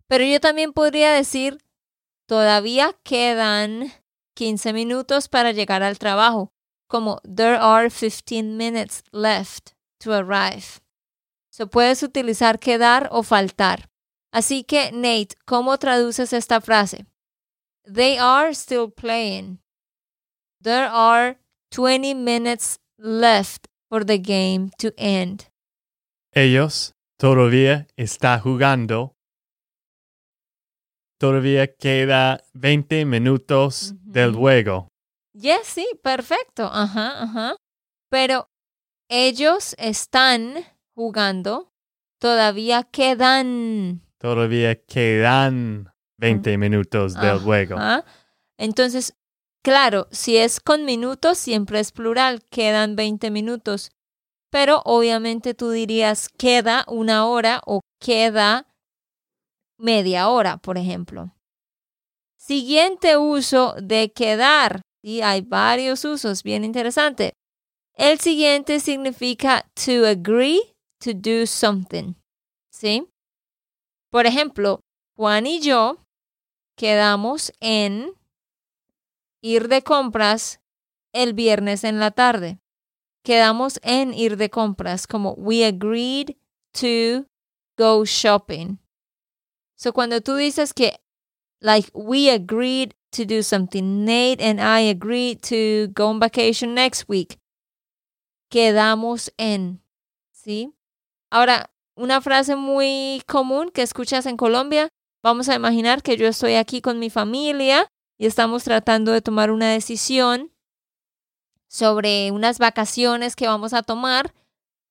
Pero 0.07 0.25
yo 0.25 0.41
también 0.41 0.73
podría 0.73 1.13
decir, 1.13 1.59
todavía 2.27 2.95
quedan 3.03 3.93
15 4.35 4.73
minutos 4.73 5.29
para 5.29 5.53
llegar 5.53 5.83
al 5.83 5.99
trabajo, 5.99 6.53
como 6.89 7.21
there 7.23 7.57
are 7.57 7.89
15 7.89 8.43
minutes 8.43 9.03
left 9.13 9.71
to 9.99 10.13
arrive. 10.13 10.81
So 11.51 11.69
puedes 11.69 12.03
utilizar 12.03 12.59
quedar 12.59 13.09
o 13.13 13.23
faltar. 13.23 13.89
Así 14.33 14.65
que, 14.65 14.91
Nate, 14.93 15.37
¿cómo 15.47 15.79
traduces 15.79 16.33
esta 16.33 16.61
frase? 16.61 17.07
They 17.85 18.19
are 18.19 18.51
still 18.51 18.91
playing. 18.91 19.61
There 20.65 20.89
are 20.91 21.37
20 21.73 22.15
minutes 22.15 22.79
left 22.99 23.69
for 23.91 24.03
the 24.03 24.17
game 24.17 24.71
to 24.79 24.95
end. 24.97 25.51
Ellos 26.33 26.95
todavía 27.19 27.87
está 27.99 28.41
jugando. 28.41 29.15
Todavía 31.21 31.67
queda 31.67 32.41
20 32.55 33.05
minutos 33.05 33.93
del 34.07 34.35
juego. 34.35 34.89
Yes, 35.35 35.67
sí, 35.67 35.87
perfecto. 36.03 36.65
Ajá, 36.73 37.23
ajá. 37.23 37.57
Pero 38.09 38.49
ellos 39.11 39.75
están 39.77 40.65
jugando. 40.95 41.75
Todavía 42.19 42.85
quedan. 42.85 44.01
Todavía 44.19 44.83
quedan 44.87 45.93
20 46.17 46.57
minutos 46.57 47.13
del 47.21 47.39
juego. 47.41 47.77
Ajá. 47.77 48.07
Entonces, 48.57 49.15
claro, 49.65 50.07
si 50.13 50.37
es 50.37 50.61
con 50.61 50.85
minutos, 50.85 51.39
siempre 51.39 51.81
es 51.81 51.91
plural. 51.91 52.45
Quedan 52.51 52.95
20 52.95 53.31
minutos. 53.33 53.91
Pero 54.51 54.83
obviamente 54.85 55.55
tú 55.55 55.71
dirías 55.71 56.29
queda 56.29 56.85
una 56.87 57.27
hora 57.27 57.61
o 57.67 57.81
queda 57.99 58.69
media 59.79 60.29
hora, 60.29 60.59
por 60.59 60.79
ejemplo. 60.79 61.35
Siguiente 62.39 63.17
uso 63.17 63.75
de 63.83 64.13
quedar. 64.13 64.83
Y 65.03 65.23
hay 65.23 65.41
varios 65.41 66.05
usos 66.05 66.43
bien 66.43 66.65
interesantes. 66.65 67.33
El 67.95 68.21
siguiente 68.21 68.81
significa 68.81 69.67
to 69.75 70.07
agree 70.07 70.61
to 71.01 71.11
do 71.15 71.47
something. 71.47 72.15
¿Sí? 72.71 73.07
Por 74.11 74.27
ejemplo, 74.27 74.81
Juan 75.17 75.47
y 75.47 75.61
yo 75.61 75.99
quedamos 76.77 77.53
en 77.61 78.15
ir 79.45 79.69
de 79.69 79.83
compras 79.83 80.61
el 81.13 81.35
viernes 81.35 81.85
en 81.85 82.01
la 82.01 82.11
tarde. 82.11 82.59
Quedamos 83.23 83.79
en 83.83 84.15
ir 84.15 84.39
de 84.39 84.49
compras 84.49 85.07
como 85.07 85.35
we 85.35 85.65
agreed 85.65 86.37
to 86.73 87.27
go 87.77 88.05
shopping. 88.07 88.79
So 89.77 89.93
cuando 89.93 90.23
tú 90.23 90.37
dices 90.37 90.73
que 90.73 90.99
like 91.61 91.91
we 91.93 92.31
agreed 92.31 92.95
to 93.11 93.27
do 93.27 93.43
something, 93.43 94.05
Nate 94.05 94.43
and 94.43 94.61
I 94.61 94.89
agreed 94.89 95.43
to 95.43 95.93
go 95.93 96.09
on 96.09 96.19
vacation 96.19 96.75
next 96.75 97.05
week. 97.07 97.39
Quedamos 98.51 99.31
en, 99.37 99.83
¿sí? 100.33 100.73
Ahora, 101.31 101.71
una 101.97 102.23
frase 102.23 102.57
muy 102.57 103.23
común 103.27 103.71
que 103.71 103.83
escuchas 103.83 104.25
en 104.27 104.37
Colombia, 104.37 104.89
vamos 105.23 105.49
a 105.49 105.55
imaginar 105.55 106.03
que 106.03 106.17
yo 106.17 106.27
estoy 106.27 106.55
aquí 106.55 106.81
con 106.81 106.99
mi 106.99 107.11
familia 107.11 107.91
y 108.19 108.27
estamos 108.27 108.65
tratando 108.65 109.13
de 109.13 109.23
tomar 109.23 109.51
una 109.51 109.71
decisión 109.71 110.53
sobre 111.69 112.31
unas 112.31 112.59
vacaciones 112.59 113.37
que 113.37 113.49
vamos 113.49 113.73
a 113.73 113.83
tomar, 113.83 114.33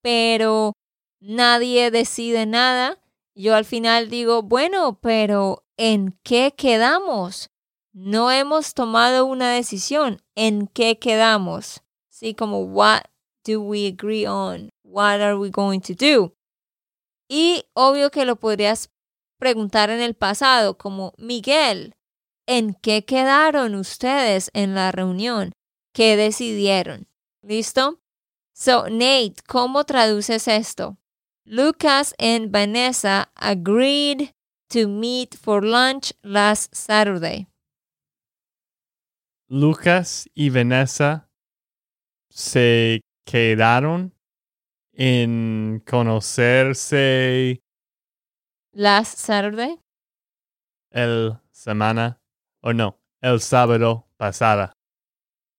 pero 0.01 0.73
nadie 1.21 1.91
decide 1.91 2.45
nada. 2.45 2.99
Yo 3.36 3.55
al 3.55 3.65
final 3.65 4.09
digo, 4.09 4.43
bueno, 4.43 4.99
pero 5.01 5.63
¿en 5.77 6.19
qué 6.23 6.53
quedamos? 6.55 7.49
No 7.93 8.31
hemos 8.31 8.73
tomado 8.73 9.25
una 9.25 9.51
decisión. 9.51 10.21
¿En 10.36 10.67
qué 10.67 10.99
quedamos? 10.99 11.81
Sí, 12.09 12.33
como 12.33 12.62
what 12.62 13.03
do 13.45 13.62
we 13.62 13.88
agree 13.88 14.27
on? 14.27 14.69
What 14.83 15.21
are 15.21 15.36
we 15.36 15.49
going 15.49 15.79
to 15.81 15.93
do? 15.93 16.33
Y 17.29 17.65
obvio 17.73 18.12
que 18.12 18.25
lo 18.25 18.36
podrías 18.36 18.89
preguntar 19.39 19.89
en 19.89 20.01
el 20.01 20.15
pasado, 20.15 20.77
como 20.77 21.13
Miguel, 21.17 21.95
¿en 22.47 22.73
qué 22.75 23.06
quedaron 23.06 23.75
ustedes 23.75 24.49
en 24.53 24.75
la 24.75 24.91
reunión? 24.91 25.53
¿Qué 25.93 26.15
decidieron? 26.15 27.08
¿Listo? 27.41 27.99
So, 28.56 28.89
Nate, 28.89 29.36
¿cómo 29.47 29.84
traduces 29.84 30.47
esto? 30.47 30.97
Lucas 31.45 32.13
and 32.19 32.51
Vanessa 32.51 33.29
agreed 33.36 34.32
to 34.69 34.88
meet 34.88 35.36
for 35.36 35.63
lunch 35.63 36.13
last 36.23 36.73
Saturday. 36.73 37.47
Lucas 39.49 40.27
y 40.34 40.49
Vanessa 40.49 41.29
se 42.29 43.01
quedaron 43.25 44.13
en 44.93 45.84
conocerse 45.86 47.62
Last 48.73 49.17
Saturday. 49.17 49.79
el 50.91 51.39
semana 51.51 52.22
o 52.63 52.73
no, 52.73 52.97
el 53.21 53.39
sábado 53.41 54.08
pasada. 54.17 54.73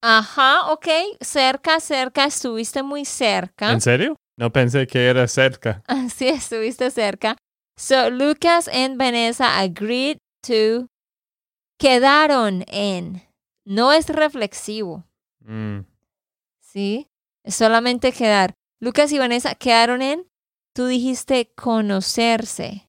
Ajá, 0.02 0.72
ok. 0.72 0.86
Cerca, 1.20 1.80
cerca. 1.80 2.24
Estuviste 2.24 2.82
muy 2.82 3.04
cerca. 3.04 3.72
¿En 3.72 3.80
serio? 3.80 4.16
No 4.36 4.52
pensé 4.52 4.86
que 4.86 5.06
era 5.06 5.26
cerca. 5.28 5.82
Sí, 6.14 6.28
estuviste 6.28 6.90
cerca. 6.90 7.36
So, 7.76 8.10
Lucas 8.10 8.68
and 8.68 8.98
Vanessa 8.98 9.58
agreed 9.58 10.18
to. 10.46 10.88
Quedaron 11.78 12.64
en. 12.68 13.22
No 13.64 13.92
es 13.92 14.08
reflexivo. 14.08 15.04
Mm, 15.40 15.80
¿Sí? 16.60 17.08
Es 17.44 17.54
solamente 17.56 18.12
quedar. 18.12 18.54
Lucas 18.80 19.10
y 19.12 19.18
Vanessa 19.18 19.54
quedaron 19.54 20.02
en. 20.02 20.26
Tú 20.74 20.86
dijiste 20.86 21.50
conocerse. 21.56 22.88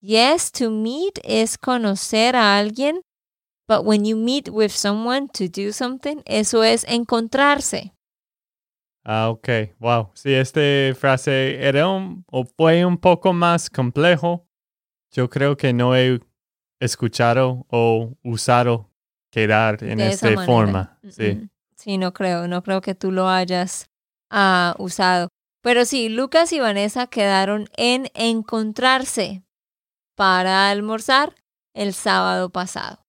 Yes, 0.00 0.52
to 0.52 0.70
meet 0.70 1.18
es 1.24 1.58
conocer 1.58 2.36
a 2.36 2.56
alguien. 2.58 3.02
But 3.68 3.84
when 3.84 4.04
you 4.06 4.16
meet 4.16 4.48
with 4.48 4.72
someone 4.72 5.28
to 5.34 5.46
do 5.46 5.72
something, 5.72 6.22
eso 6.24 6.62
es 6.62 6.84
encontrarse. 6.88 7.92
Ah, 9.04 9.28
ok. 9.28 9.74
Wow. 9.78 10.10
Sí, 10.14 10.32
esta 10.32 10.60
frase 10.94 11.62
era 11.62 11.86
un, 11.88 12.24
o 12.30 12.44
fue 12.44 12.84
un 12.84 12.96
poco 12.96 13.32
más 13.32 13.68
complejo. 13.68 14.46
Yo 15.12 15.28
creo 15.28 15.56
que 15.56 15.72
no 15.72 15.94
he 15.94 16.20
escuchado 16.80 17.66
o 17.68 18.16
usado 18.22 18.90
quedar 19.30 19.82
en 19.82 19.98
de 19.98 20.08
esta 20.08 20.34
forma. 20.44 20.98
Mm, 21.02 21.10
Sí. 21.10 21.34
mm. 21.34 21.48
Sí, 21.76 21.96
no 21.96 22.12
creo, 22.12 22.48
no 22.48 22.62
creo 22.62 22.80
que 22.80 22.94
tú 22.94 23.12
lo 23.12 23.28
hayas 23.28 23.88
ah, 24.30 24.74
usado. 24.78 25.28
Pero 25.62 25.84
sí, 25.84 26.08
Lucas 26.08 26.52
y 26.52 26.58
Vanessa 26.58 27.06
quedaron 27.06 27.68
en 27.76 28.10
encontrarse 28.14 29.44
para 30.16 30.70
almorzar 30.70 31.34
el 31.74 31.94
sábado 31.94 32.50
pasado. 32.50 33.07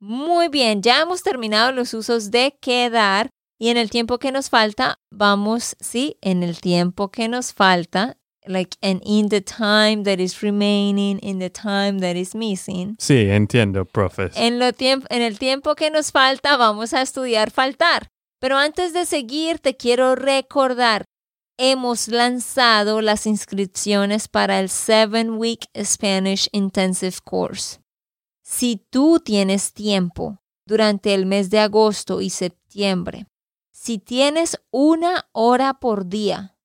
Muy 0.00 0.48
bien, 0.48 0.82
ya 0.82 1.00
hemos 1.00 1.22
terminado 1.22 1.72
los 1.72 1.94
usos 1.94 2.30
de 2.30 2.56
quedar 2.60 3.30
y 3.58 3.68
en 3.70 3.76
el 3.78 3.88
tiempo 3.90 4.18
que 4.18 4.30
nos 4.32 4.50
falta, 4.50 4.96
vamos, 5.10 5.76
sí, 5.80 6.18
en 6.20 6.42
el 6.42 6.60
tiempo 6.60 7.10
que 7.10 7.28
nos 7.28 7.54
falta, 7.54 8.18
like, 8.44 8.76
and 8.82 9.00
in 9.04 9.28
the 9.30 9.40
time 9.40 10.02
that 10.04 10.18
is 10.18 10.40
remaining, 10.42 11.18
in 11.22 11.38
the 11.38 11.48
time 11.50 12.00
that 12.00 12.14
is 12.16 12.34
missing. 12.34 12.94
Sí, 12.98 13.26
entiendo, 13.30 13.86
profes. 13.86 14.32
En, 14.36 14.58
lo 14.58 14.66
tiemp- 14.72 15.06
en 15.08 15.22
el 15.22 15.38
tiempo 15.38 15.74
que 15.74 15.90
nos 15.90 16.12
falta 16.12 16.56
vamos 16.58 16.92
a 16.92 17.00
estudiar 17.00 17.50
faltar. 17.50 18.08
Pero 18.38 18.58
antes 18.58 18.92
de 18.92 19.06
seguir, 19.06 19.58
te 19.60 19.78
quiero 19.78 20.14
recordar, 20.14 21.04
hemos 21.58 22.08
lanzado 22.08 23.00
las 23.00 23.26
inscripciones 23.26 24.28
para 24.28 24.60
el 24.60 24.68
7-Week 24.68 25.64
Spanish 25.82 26.46
Intensive 26.52 27.16
Course. 27.24 27.78
Si 28.48 28.76
tú 28.76 29.18
tienes 29.18 29.72
tiempo 29.72 30.38
durante 30.66 31.14
el 31.14 31.26
mes 31.26 31.50
de 31.50 31.58
agosto 31.58 32.20
y 32.20 32.30
septiembre, 32.30 33.26
si 33.72 33.98
tienes 33.98 34.62
una 34.70 35.28
hora 35.32 35.74
por 35.80 36.06
día 36.06 36.56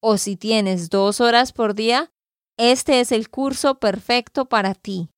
o 0.00 0.16
si 0.16 0.36
tienes 0.36 0.88
dos 0.88 1.20
horas 1.20 1.52
por 1.52 1.74
día, 1.74 2.10
este 2.56 3.00
es 3.00 3.12
el 3.12 3.28
curso 3.28 3.78
perfecto 3.78 4.46
para 4.46 4.74
ti. 4.74 5.10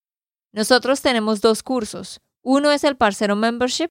Nosotros 0.52 1.02
tenemos 1.02 1.40
dos 1.40 1.62
cursos. 1.62 2.20
Uno 2.42 2.72
es 2.72 2.82
el 2.82 2.96
Parcero 2.96 3.36
Membership, 3.36 3.90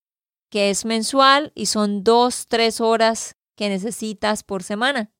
que 0.51 0.71
es 0.71 0.83
mensual 0.83 1.53
y 1.55 1.67
son 1.67 2.03
dos, 2.03 2.47
tres 2.49 2.81
horas 2.81 3.37
que 3.55 3.69
necesitas 3.69 4.43
por 4.43 4.63
semana. 4.63 5.13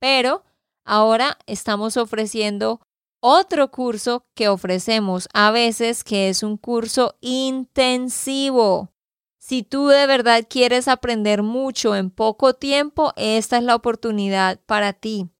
Pero 0.00 0.44
ahora 0.84 1.38
estamos 1.46 1.96
ofreciendo 1.96 2.80
otro 3.20 3.70
curso 3.70 4.26
que 4.34 4.48
ofrecemos 4.48 5.28
a 5.32 5.50
veces, 5.50 6.04
que 6.04 6.28
es 6.28 6.42
un 6.42 6.56
curso 6.56 7.16
intensivo. 7.20 8.92
Si 9.38 9.62
tú 9.62 9.88
de 9.88 10.06
verdad 10.06 10.44
quieres 10.48 10.88
aprender 10.88 11.42
mucho 11.42 11.96
en 11.96 12.10
poco 12.10 12.54
tiempo, 12.54 13.12
esta 13.16 13.58
es 13.58 13.64
la 13.64 13.74
oportunidad 13.74 14.60
para 14.66 14.92
ti. 14.92 15.30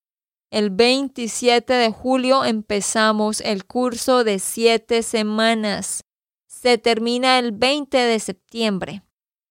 El 0.51 0.71
27 0.71 1.75
de 1.75 1.91
julio 1.91 2.45
empezamos 2.45 3.43
el 3.43 3.67
curso 3.67 4.25
de 4.25 4.39
siete 4.39 5.03
semanas. 5.03 6.05
Se 6.47 6.79
termina 6.79 7.39
el 7.39 7.53
20 7.53 7.99
de 7.99 8.19
septiembre. 8.19 9.03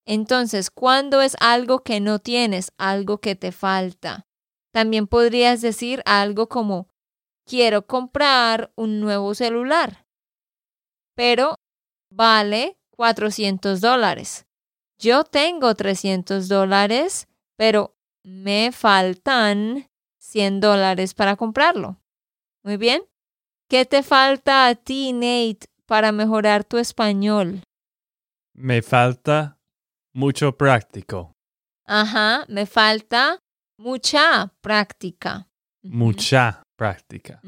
Entonces, 0.05 0.71
¿cuándo 0.71 1.21
es 1.21 1.37
algo 1.39 1.83
que 1.83 2.01
no 2.01 2.19
tienes, 2.19 2.73
algo 2.77 3.19
que 3.19 3.37
te 3.37 3.53
falta? 3.53 4.27
También 4.73 5.07
podrías 5.07 5.61
decir 5.61 6.01
algo 6.05 6.49
como, 6.49 6.89
quiero 7.45 7.87
comprar 7.87 8.73
un 8.75 8.99
nuevo 8.99 9.33
celular, 9.35 10.05
pero 11.15 11.55
vale 12.09 12.77
400 12.89 13.79
dólares. 13.79 14.45
Yo 15.01 15.23
tengo 15.23 15.73
300 15.73 16.47
dólares, 16.47 17.27
pero 17.57 17.95
me 18.23 18.71
faltan 18.71 19.89
100 20.19 20.59
dólares 20.59 21.15
para 21.15 21.35
comprarlo. 21.35 21.99
Muy 22.63 22.77
bien. 22.77 23.01
¿Qué 23.67 23.85
te 23.85 24.03
falta 24.03 24.67
a 24.67 24.75
ti, 24.75 25.11
Nate, 25.11 25.65
para 25.87 26.11
mejorar 26.11 26.63
tu 26.63 26.77
español? 26.77 27.63
Me 28.53 28.83
falta 28.83 29.57
mucho 30.13 30.55
práctico. 30.55 31.33
Ajá, 31.87 32.45
me 32.47 32.67
falta 32.67 33.39
mucha 33.79 34.53
práctica. 34.61 35.47
Mucha 35.81 36.61
práctica. 36.77 37.41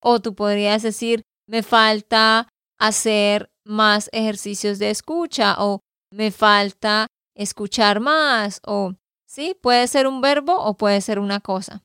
O 0.00 0.20
tú 0.20 0.36
podrías 0.36 0.82
decir, 0.82 1.22
me 1.48 1.64
falta 1.64 2.48
hacer 2.78 3.50
más 3.64 4.08
ejercicios 4.12 4.78
de 4.78 4.90
escucha 4.90 5.56
o 5.58 5.80
me 6.10 6.30
falta 6.30 7.06
escuchar 7.34 8.00
más 8.00 8.60
o 8.64 8.94
sí, 9.26 9.56
puede 9.60 9.86
ser 9.86 10.06
un 10.06 10.20
verbo 10.20 10.56
o 10.58 10.76
puede 10.76 11.00
ser 11.00 11.18
una 11.18 11.40
cosa. 11.40 11.82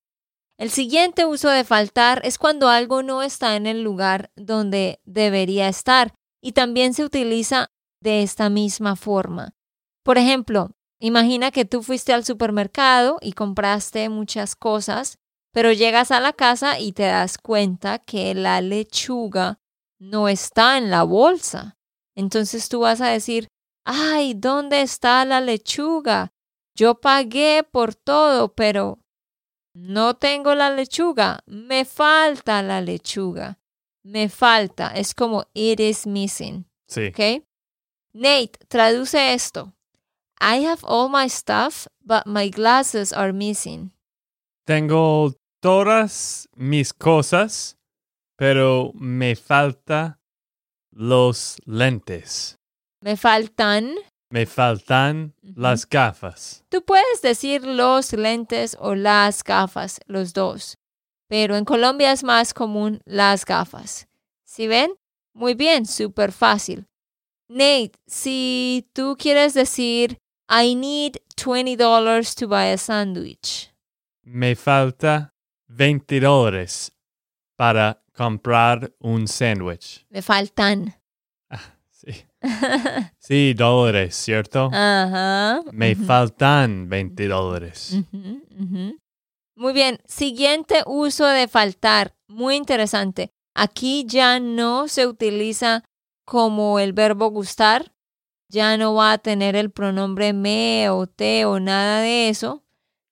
El 0.58 0.70
siguiente 0.70 1.26
uso 1.26 1.50
de 1.50 1.64
faltar 1.64 2.22
es 2.24 2.38
cuando 2.38 2.70
algo 2.70 3.02
no 3.02 3.24
está 3.24 3.56
en 3.56 3.66
el 3.66 3.84
lugar 3.84 4.32
donde 4.36 5.00
debería 5.06 5.68
estar 5.68 6.14
y 6.40 6.52
también 6.52 6.94
se 6.94 7.04
utiliza 7.04 7.68
de 8.00 8.24
esta 8.24 8.50
misma 8.50 8.96
forma. 8.96 9.56
Por 10.04 10.18
ejemplo, 10.18 10.72
imagina 11.00 11.52
que 11.52 11.66
tú 11.66 11.84
fuiste 11.84 12.14
al 12.14 12.26
supermercado 12.26 13.18
y 13.22 13.34
compraste 13.34 14.08
muchas 14.10 14.56
cosas, 14.56 15.18
pero 15.52 15.72
llegas 15.72 16.12
a 16.12 16.20
la 16.20 16.34
casa 16.34 16.80
y 16.80 16.94
te 16.94 17.04
das 17.04 17.38
cuenta 17.38 18.00
que 18.00 18.34
la 18.34 18.62
lechuga 18.62 19.60
no 20.00 20.28
está 20.28 20.78
en 20.78 20.90
la 20.90 21.04
bolsa. 21.04 21.78
Entonces 22.16 22.70
tú 22.70 22.82
vas 22.82 23.02
a 23.02 23.08
decir, 23.08 23.48
ay, 23.86 24.34
¿dónde 24.34 24.82
está 24.82 25.26
la 25.26 25.42
lechuga? 25.42 26.34
Yo 26.76 26.96
pagué 26.96 27.64
por 27.70 27.96
todo, 27.96 28.54
pero 28.54 29.00
no 29.74 30.16
tengo 30.16 30.56
la 30.56 30.70
lechuga. 30.70 31.40
Me 31.46 31.86
falta 31.86 32.62
la 32.62 32.82
lechuga. 32.82 33.60
Me 34.04 34.30
falta. 34.30 34.90
Es 34.96 35.14
como 35.14 35.46
it 35.54 35.80
is 35.80 36.08
missing. 36.08 36.66
Sí. 36.88 37.08
¿Ok? 37.08 37.44
Nate, 38.14 38.54
traduce 38.68 39.34
esto. 39.34 39.74
I 40.40 40.66
have 40.66 40.84
all 40.84 41.08
my 41.10 41.30
stuff, 41.30 41.88
but 42.04 42.26
my 42.26 42.50
glasses 42.50 43.14
are 43.14 43.32
missing. 43.32 43.92
Tengo 44.66 45.34
todas 45.62 46.50
mis 46.56 46.94
cosas, 46.94 47.78
pero 48.38 48.92
me 48.96 49.36
falta 49.36 50.20
los 50.92 51.58
lentes. 51.66 52.58
Me 53.02 53.18
faltan. 53.18 53.96
Me 54.30 54.46
faltan 54.46 55.34
las 55.42 55.90
gafas. 55.90 56.64
Tú 56.70 56.84
puedes 56.86 57.22
decir 57.22 57.66
los 57.66 58.14
lentes 58.14 58.78
o 58.80 58.96
las 58.96 59.44
gafas, 59.44 60.00
los 60.06 60.34
dos. 60.34 60.78
Pero 61.28 61.56
en 61.56 61.66
Colombia 61.66 62.12
es 62.12 62.24
más 62.24 62.54
común 62.54 63.02
las 63.06 63.44
gafas. 63.46 64.08
¿Sí 64.46 64.68
ven? 64.68 64.94
Muy 65.34 65.56
bien, 65.56 65.86
súper 65.86 66.32
fácil. 66.32 66.86
Nate, 67.50 67.94
si 68.06 68.88
tú 68.94 69.18
quieres 69.18 69.54
decir, 69.54 70.18
I 70.50 70.76
need 70.76 71.18
$20 71.36 72.36
to 72.36 72.48
buy 72.48 72.72
a 72.72 72.78
sandwich. 72.78 73.74
Me 74.24 74.56
falta 74.56 75.34
20 75.68 76.20
dólares 76.20 76.92
para 77.58 78.04
comprar 78.14 78.94
un 79.00 79.28
sándwich. 79.28 80.06
Me 80.10 80.22
faltan. 80.22 81.01
Sí. 83.20 83.54
Dólares, 83.54 84.16
¿cierto? 84.16 84.70
Ajá. 84.74 85.62
Me 85.72 85.96
faltan 85.96 86.90
20 86.90 87.28
dólares. 87.28 87.98
Muy 89.56 89.74
bien, 89.74 90.00
siguiente 90.06 90.84
uso 90.86 91.26
de 91.26 91.48
faltar, 91.48 92.16
muy 92.28 92.56
interesante. 92.56 93.32
Aquí 93.54 94.06
ya 94.08 94.40
no 94.40 94.88
se 94.88 95.06
utiliza 95.06 95.84
como 96.26 96.80
el 96.80 96.94
verbo 96.94 97.30
gustar, 97.30 97.94
ya 98.50 98.78
no 98.78 98.96
va 98.96 99.14
a 99.14 99.18
tener 99.18 99.56
el 99.56 99.70
pronombre 99.70 100.34
me 100.34 100.90
o 100.90 101.06
te 101.06 101.46
o 101.46 101.60
nada 101.60 102.02
de 102.02 102.30
eso, 102.30 102.64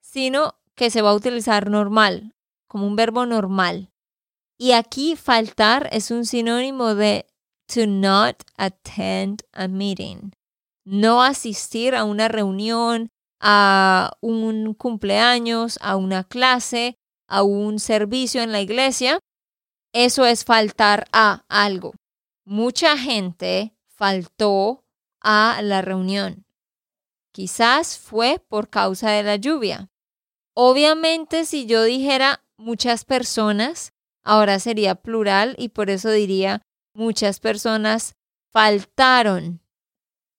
sino 0.01 0.55
que 0.75 0.89
se 0.89 1.01
va 1.01 1.11
a 1.11 1.15
utilizar 1.15 1.69
normal, 1.69 2.33
como 2.67 2.87
un 2.87 2.95
verbo 2.95 3.25
normal. 3.25 3.91
Y 4.57 4.71
aquí 4.71 5.15
faltar 5.15 5.87
es 5.91 6.11
un 6.11 6.25
sinónimo 6.25 6.95
de 6.95 7.28
to 7.73 7.85
not 7.87 8.43
attend 8.57 9.43
a 9.53 9.67
meeting, 9.67 10.31
no 10.85 11.23
asistir 11.23 11.95
a 11.95 12.03
una 12.03 12.27
reunión, 12.27 13.09
a 13.39 14.17
un 14.21 14.73
cumpleaños, 14.73 15.77
a 15.81 15.95
una 15.95 16.23
clase, 16.23 16.95
a 17.27 17.43
un 17.43 17.79
servicio 17.79 18.41
en 18.41 18.51
la 18.51 18.61
iglesia. 18.61 19.19
Eso 19.93 20.25
es 20.25 20.43
faltar 20.43 21.07
a 21.11 21.45
algo. 21.47 21.93
Mucha 22.45 22.97
gente 22.97 23.75
faltó 23.87 24.83
a 25.21 25.61
la 25.61 25.81
reunión. 25.81 26.45
Quizás 27.31 27.97
fue 27.97 28.43
por 28.47 28.69
causa 28.69 29.11
de 29.11 29.23
la 29.23 29.35
lluvia. 29.35 29.89
Obviamente 30.55 31.45
si 31.45 31.65
yo 31.65 31.83
dijera 31.83 32.43
muchas 32.57 33.05
personas, 33.05 33.93
ahora 34.23 34.59
sería 34.59 34.95
plural 34.95 35.55
y 35.57 35.69
por 35.69 35.89
eso 35.89 36.09
diría 36.09 36.61
muchas 36.93 37.39
personas 37.39 38.15
faltaron. 38.51 39.61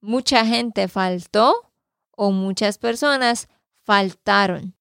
Mucha 0.03 0.45
gente 0.45 0.89
faltó 0.89 1.73
o 2.17 2.31
muchas 2.31 2.79
personas 2.79 3.49
faltaron. 3.85 4.75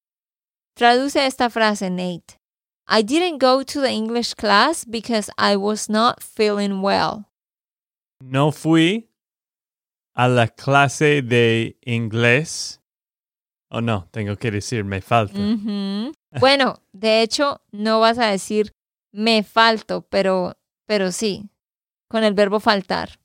Traduce 0.75 1.25
esta 1.25 1.49
frase, 1.49 1.89
Nate. 1.89 2.39
I 2.87 3.03
didn't 3.03 3.39
go 3.39 3.63
to 3.63 3.81
the 3.81 3.91
English 3.91 4.33
class 4.33 4.85
because 4.85 5.29
I 5.37 5.55
was 5.55 5.89
not 5.89 6.23
feeling 6.23 6.81
well. 6.81 7.25
No 8.21 8.51
fui 8.51 9.09
a 10.15 10.27
la 10.27 10.47
clase 10.47 11.21
de 11.21 11.77
inglés. 11.85 12.81
Oh, 13.71 13.81
no, 13.81 14.07
tengo 14.11 14.35
que 14.37 14.51
decir, 14.51 14.83
me 14.83 15.01
falta. 15.01 15.37
Bueno, 16.39 16.81
de 16.91 17.21
hecho, 17.21 17.61
no 17.71 17.99
vas 17.99 18.17
a 18.17 18.31
decir 18.31 18.73
me 19.11 19.43
falto, 19.43 20.01
pero, 20.09 20.57
pero 20.85 21.11
sí, 21.11 21.49
con 22.09 22.23
el 22.23 22.33
verbo 22.33 22.59
faltar. 22.59 23.19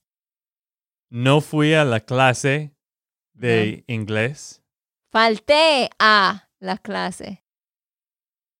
No 1.10 1.40
fui 1.40 1.74
a 1.74 1.84
la 1.84 2.00
clase 2.00 2.74
de 3.34 3.84
inglés. 3.88 4.62
Falté 5.10 5.90
a 5.98 6.48
la 6.60 6.76
clase. 6.78 7.42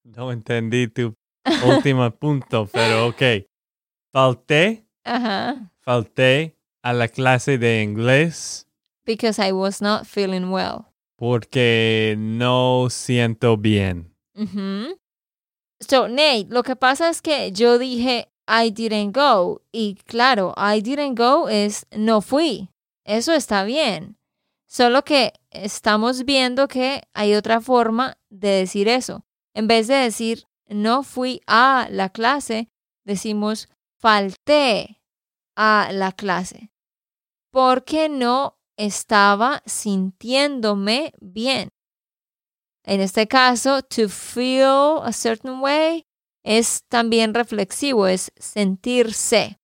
No 0.04 0.30
entendí 0.32 0.88
tu 0.88 1.14
último 1.66 2.10
punto, 2.18 2.66
pero 2.72 3.08
ok. 3.08 3.22
Falté, 4.12 4.86
Ajá. 5.04 5.72
falté 5.80 6.56
a 6.82 6.92
la 6.92 7.08
clase 7.08 7.58
de 7.58 7.82
inglés 7.82 8.66
Because 9.06 9.38
I 9.38 9.52
was 9.52 9.80
not 9.82 10.04
feeling 10.06 10.50
well. 10.50 10.86
porque 11.16 12.14
no 12.18 12.88
siento 12.90 13.56
bien. 13.56 14.14
So, 15.80 16.08
Nate, 16.08 16.46
lo 16.48 16.62
que 16.62 16.76
pasa 16.76 17.08
es 17.10 17.20
que 17.20 17.52
yo 17.52 17.78
dije 17.78 18.28
I 18.46 18.70
didn't 18.70 19.12
go. 19.12 19.62
Y 19.72 19.96
claro, 20.06 20.54
I 20.56 20.80
didn't 20.80 21.18
go 21.18 21.48
es 21.48 21.86
no 21.90 22.20
fui. 22.20 22.68
Eso 23.04 23.32
está 23.32 23.64
bien. 23.64 24.16
Solo 24.66 25.04
que 25.04 25.32
estamos 25.50 26.24
viendo 26.24 26.68
que 26.68 27.02
hay 27.14 27.34
otra 27.34 27.60
forma 27.60 28.18
de 28.30 28.50
decir 28.50 28.88
eso. 28.88 29.24
En 29.54 29.66
vez 29.66 29.86
de 29.86 29.94
decir 29.94 30.46
no 30.68 31.02
fui 31.02 31.40
a 31.46 31.86
la 31.90 32.08
clase, 32.08 32.68
decimos 33.04 33.68
falté 34.00 35.00
a 35.56 35.90
la 35.92 36.12
clase. 36.12 36.70
Porque 37.50 38.08
no 38.08 38.58
estaba 38.76 39.62
sintiéndome 39.66 41.12
bien. 41.20 41.68
En 42.84 43.00
este 43.00 43.26
caso, 43.26 43.82
to 43.82 44.08
feel 44.08 45.00
a 45.02 45.12
certain 45.12 45.60
way 45.60 46.04
es 46.44 46.84
también 46.88 47.34
reflexivo, 47.34 48.06
es 48.06 48.30
sentirse. 48.36 49.58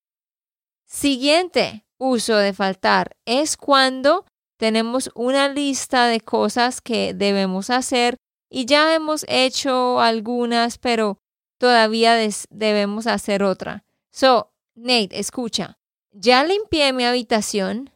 Siguiente 0.87 1.87
uso 1.99 2.37
de 2.37 2.53
faltar 2.53 3.17
es 3.27 3.57
cuando 3.57 4.25
tenemos 4.57 5.11
una 5.15 5.49
lista 5.49 6.07
de 6.07 6.21
cosas 6.21 6.81
que 6.81 7.15
debemos 7.15 7.71
hacer 7.71 8.17
y 8.51 8.67
ya 8.67 8.95
hemos 8.95 9.25
hecho 9.29 10.01
algunas, 10.01 10.79
pero 10.79 11.19
todavía 11.59 12.17
debemos 12.51 13.07
hacer 13.07 13.43
otra. 13.45 13.85
So, 14.11 14.53
Nate, 14.75 15.19
escucha. 15.19 15.79
Ya 16.13 16.43
limpié 16.43 16.93
mi 16.93 17.05
habitación, 17.05 17.91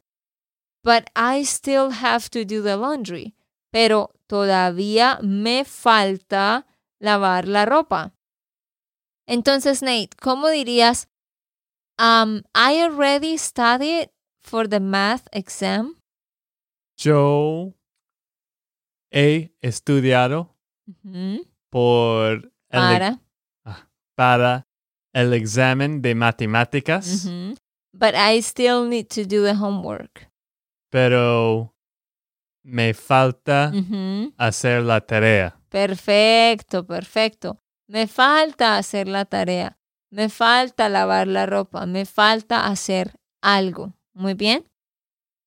but 0.85 1.05
I 1.17 1.45
still 1.45 1.91
have 1.91 2.29
to 2.31 2.45
do 2.45 2.63
the 2.63 2.77
laundry. 2.77 3.35
Pero 3.73 4.13
todavía 4.29 5.19
me 5.23 5.65
falta 5.65 6.67
lavar 7.01 7.49
la 7.49 7.67
ropa. 7.67 8.14
Entonces, 9.27 9.83
Nate, 9.83 10.11
¿cómo 10.21 10.49
dirías? 10.49 11.09
Um, 11.99 12.43
I 12.55 12.81
already 12.83 13.39
studied 13.39 14.11
for 14.43 14.69
the 14.69 14.81
math 14.81 15.27
exam. 15.33 15.97
Yo 16.97 17.75
he 19.11 19.53
estudiado 19.63 20.55
por 21.71 22.53
el, 22.69 22.81
Para. 22.81 23.21
para 24.17 24.67
el 25.13 25.33
examen 25.33 26.03
de 26.03 26.15
matemáticas. 26.15 27.27
But 27.93 28.15
I 28.15 28.39
still 28.41 28.89
need 28.89 29.07
to 29.11 29.25
do 29.25 29.45
the 29.45 29.55
homework. 29.55 30.29
pero 30.91 31.75
me 32.63 32.95
falta 32.95 33.73
hacer 34.39 34.83
la 34.83 35.01
tarea. 35.01 35.59
Perfecto, 35.69 36.87
perfecto. 36.87 37.61
Me 37.87 38.07
falta 38.07 38.77
hacer 38.77 39.09
la 39.09 39.25
tarea. 39.25 39.79
Me 40.11 40.29
falta 40.29 40.89
lavar 40.89 41.27
la 41.27 41.47
ropa. 41.47 41.87
Me 41.87 42.07
falta 42.07 42.67
hacer 42.67 43.17
algo. 43.43 43.95
Muy 44.13 44.35
bien. 44.35 44.71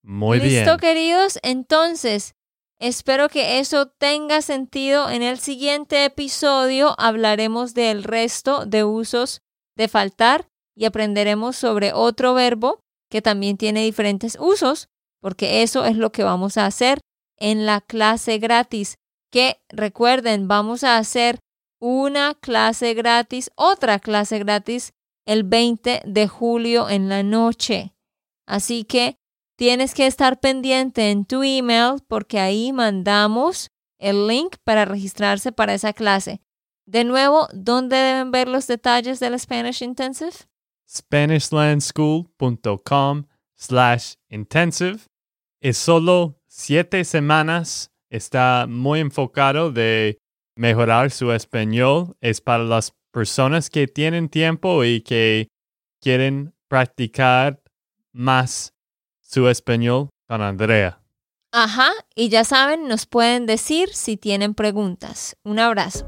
Muy 0.03 0.39
¿Listo, 0.39 0.77
bien. 0.77 0.79
queridos? 0.79 1.39
Entonces, 1.41 2.35
espero 2.79 3.29
que 3.29 3.59
eso 3.59 3.87
tenga 3.87 4.41
sentido. 4.41 5.09
En 5.09 5.23
el 5.23 5.39
siguiente 5.39 6.05
episodio 6.05 6.95
hablaremos 6.99 7.73
del 7.73 8.03
resto 8.03 8.65
de 8.65 8.83
usos 8.83 9.41
de 9.75 9.87
faltar 9.87 10.47
y 10.75 10.85
aprenderemos 10.85 11.55
sobre 11.55 11.93
otro 11.93 12.33
verbo 12.33 12.79
que 13.09 13.21
también 13.21 13.57
tiene 13.57 13.83
diferentes 13.83 14.37
usos, 14.39 14.89
porque 15.21 15.63
eso 15.63 15.85
es 15.85 15.95
lo 15.97 16.11
que 16.11 16.23
vamos 16.23 16.57
a 16.57 16.65
hacer 16.65 16.99
en 17.37 17.65
la 17.65 17.81
clase 17.81 18.37
gratis. 18.37 18.95
Que 19.31 19.59
recuerden, 19.69 20.47
vamos 20.47 20.83
a 20.83 20.97
hacer 20.97 21.39
una 21.79 22.35
clase 22.35 22.93
gratis, 22.93 23.51
otra 23.55 23.99
clase 23.99 24.39
gratis 24.39 24.93
el 25.25 25.43
20 25.43 26.03
de 26.05 26.27
julio 26.27 26.89
en 26.89 27.09
la 27.09 27.23
noche. 27.23 27.93
Así 28.45 28.85
que 28.85 29.17
tienes 29.57 29.93
que 29.93 30.07
estar 30.07 30.39
pendiente 30.39 31.11
en 31.11 31.25
tu 31.25 31.43
email 31.43 32.01
porque 32.07 32.39
ahí 32.39 32.71
mandamos 32.71 33.71
el 33.99 34.27
link 34.27 34.55
para 34.63 34.85
registrarse 34.85 35.51
para 35.51 35.73
esa 35.73 35.91
clase. 35.93 36.39
De 36.85 37.03
nuevo, 37.03 37.47
¿dónde 37.53 37.97
deben 37.97 38.31
ver 38.31 38.47
los 38.47 38.67
detalles 38.67 39.19
del 39.19 39.37
Spanish 39.39 39.81
Intensive? 39.81 40.31
SpanishLandSchool.com 40.87 43.25
slash 43.55 44.13
intensive. 44.29 44.99
Es 45.59 45.77
solo 45.77 46.39
siete 46.47 47.03
semanas. 47.03 47.91
Está 48.09 48.67
muy 48.69 49.01
enfocado 49.01 49.69
de 49.71 50.17
mejorar 50.57 51.11
su 51.11 51.31
español. 51.31 52.15
Es 52.21 52.41
para 52.41 52.63
las 52.63 52.93
personas 53.11 53.69
que 53.69 53.87
tienen 53.87 54.29
tiempo 54.29 54.83
y 54.83 55.01
que 55.01 55.47
quieren 56.01 56.53
practicar 56.67 57.61
más 58.11 58.73
su 59.21 59.47
español 59.47 60.09
con 60.27 60.41
Andrea. 60.41 61.01
Ajá, 61.51 61.91
y 62.15 62.29
ya 62.29 62.43
saben, 62.43 62.87
nos 62.87 63.05
pueden 63.05 63.45
decir 63.45 63.89
si 63.93 64.17
tienen 64.17 64.53
preguntas. 64.53 65.37
Un 65.43 65.59
abrazo. 65.59 66.05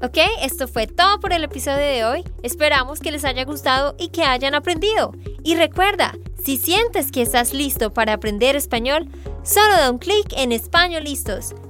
Ok, 0.00 0.18
esto 0.42 0.68
fue 0.68 0.86
todo 0.86 1.18
por 1.18 1.32
el 1.32 1.42
episodio 1.42 1.78
de 1.78 2.04
hoy. 2.04 2.24
Esperamos 2.44 3.00
que 3.00 3.10
les 3.10 3.24
haya 3.24 3.44
gustado 3.44 3.96
y 3.98 4.10
que 4.10 4.22
hayan 4.22 4.54
aprendido. 4.54 5.12
Y 5.42 5.56
recuerda, 5.56 6.14
si 6.42 6.56
sientes 6.56 7.10
que 7.10 7.22
estás 7.22 7.52
listo 7.52 7.92
para 7.92 8.12
aprender 8.12 8.54
español, 8.54 9.08
solo 9.42 9.72
da 9.72 9.90
un 9.90 9.98
clic 9.98 10.32
en 10.36 10.52
Español 10.52 11.02
Listos. 11.02 11.52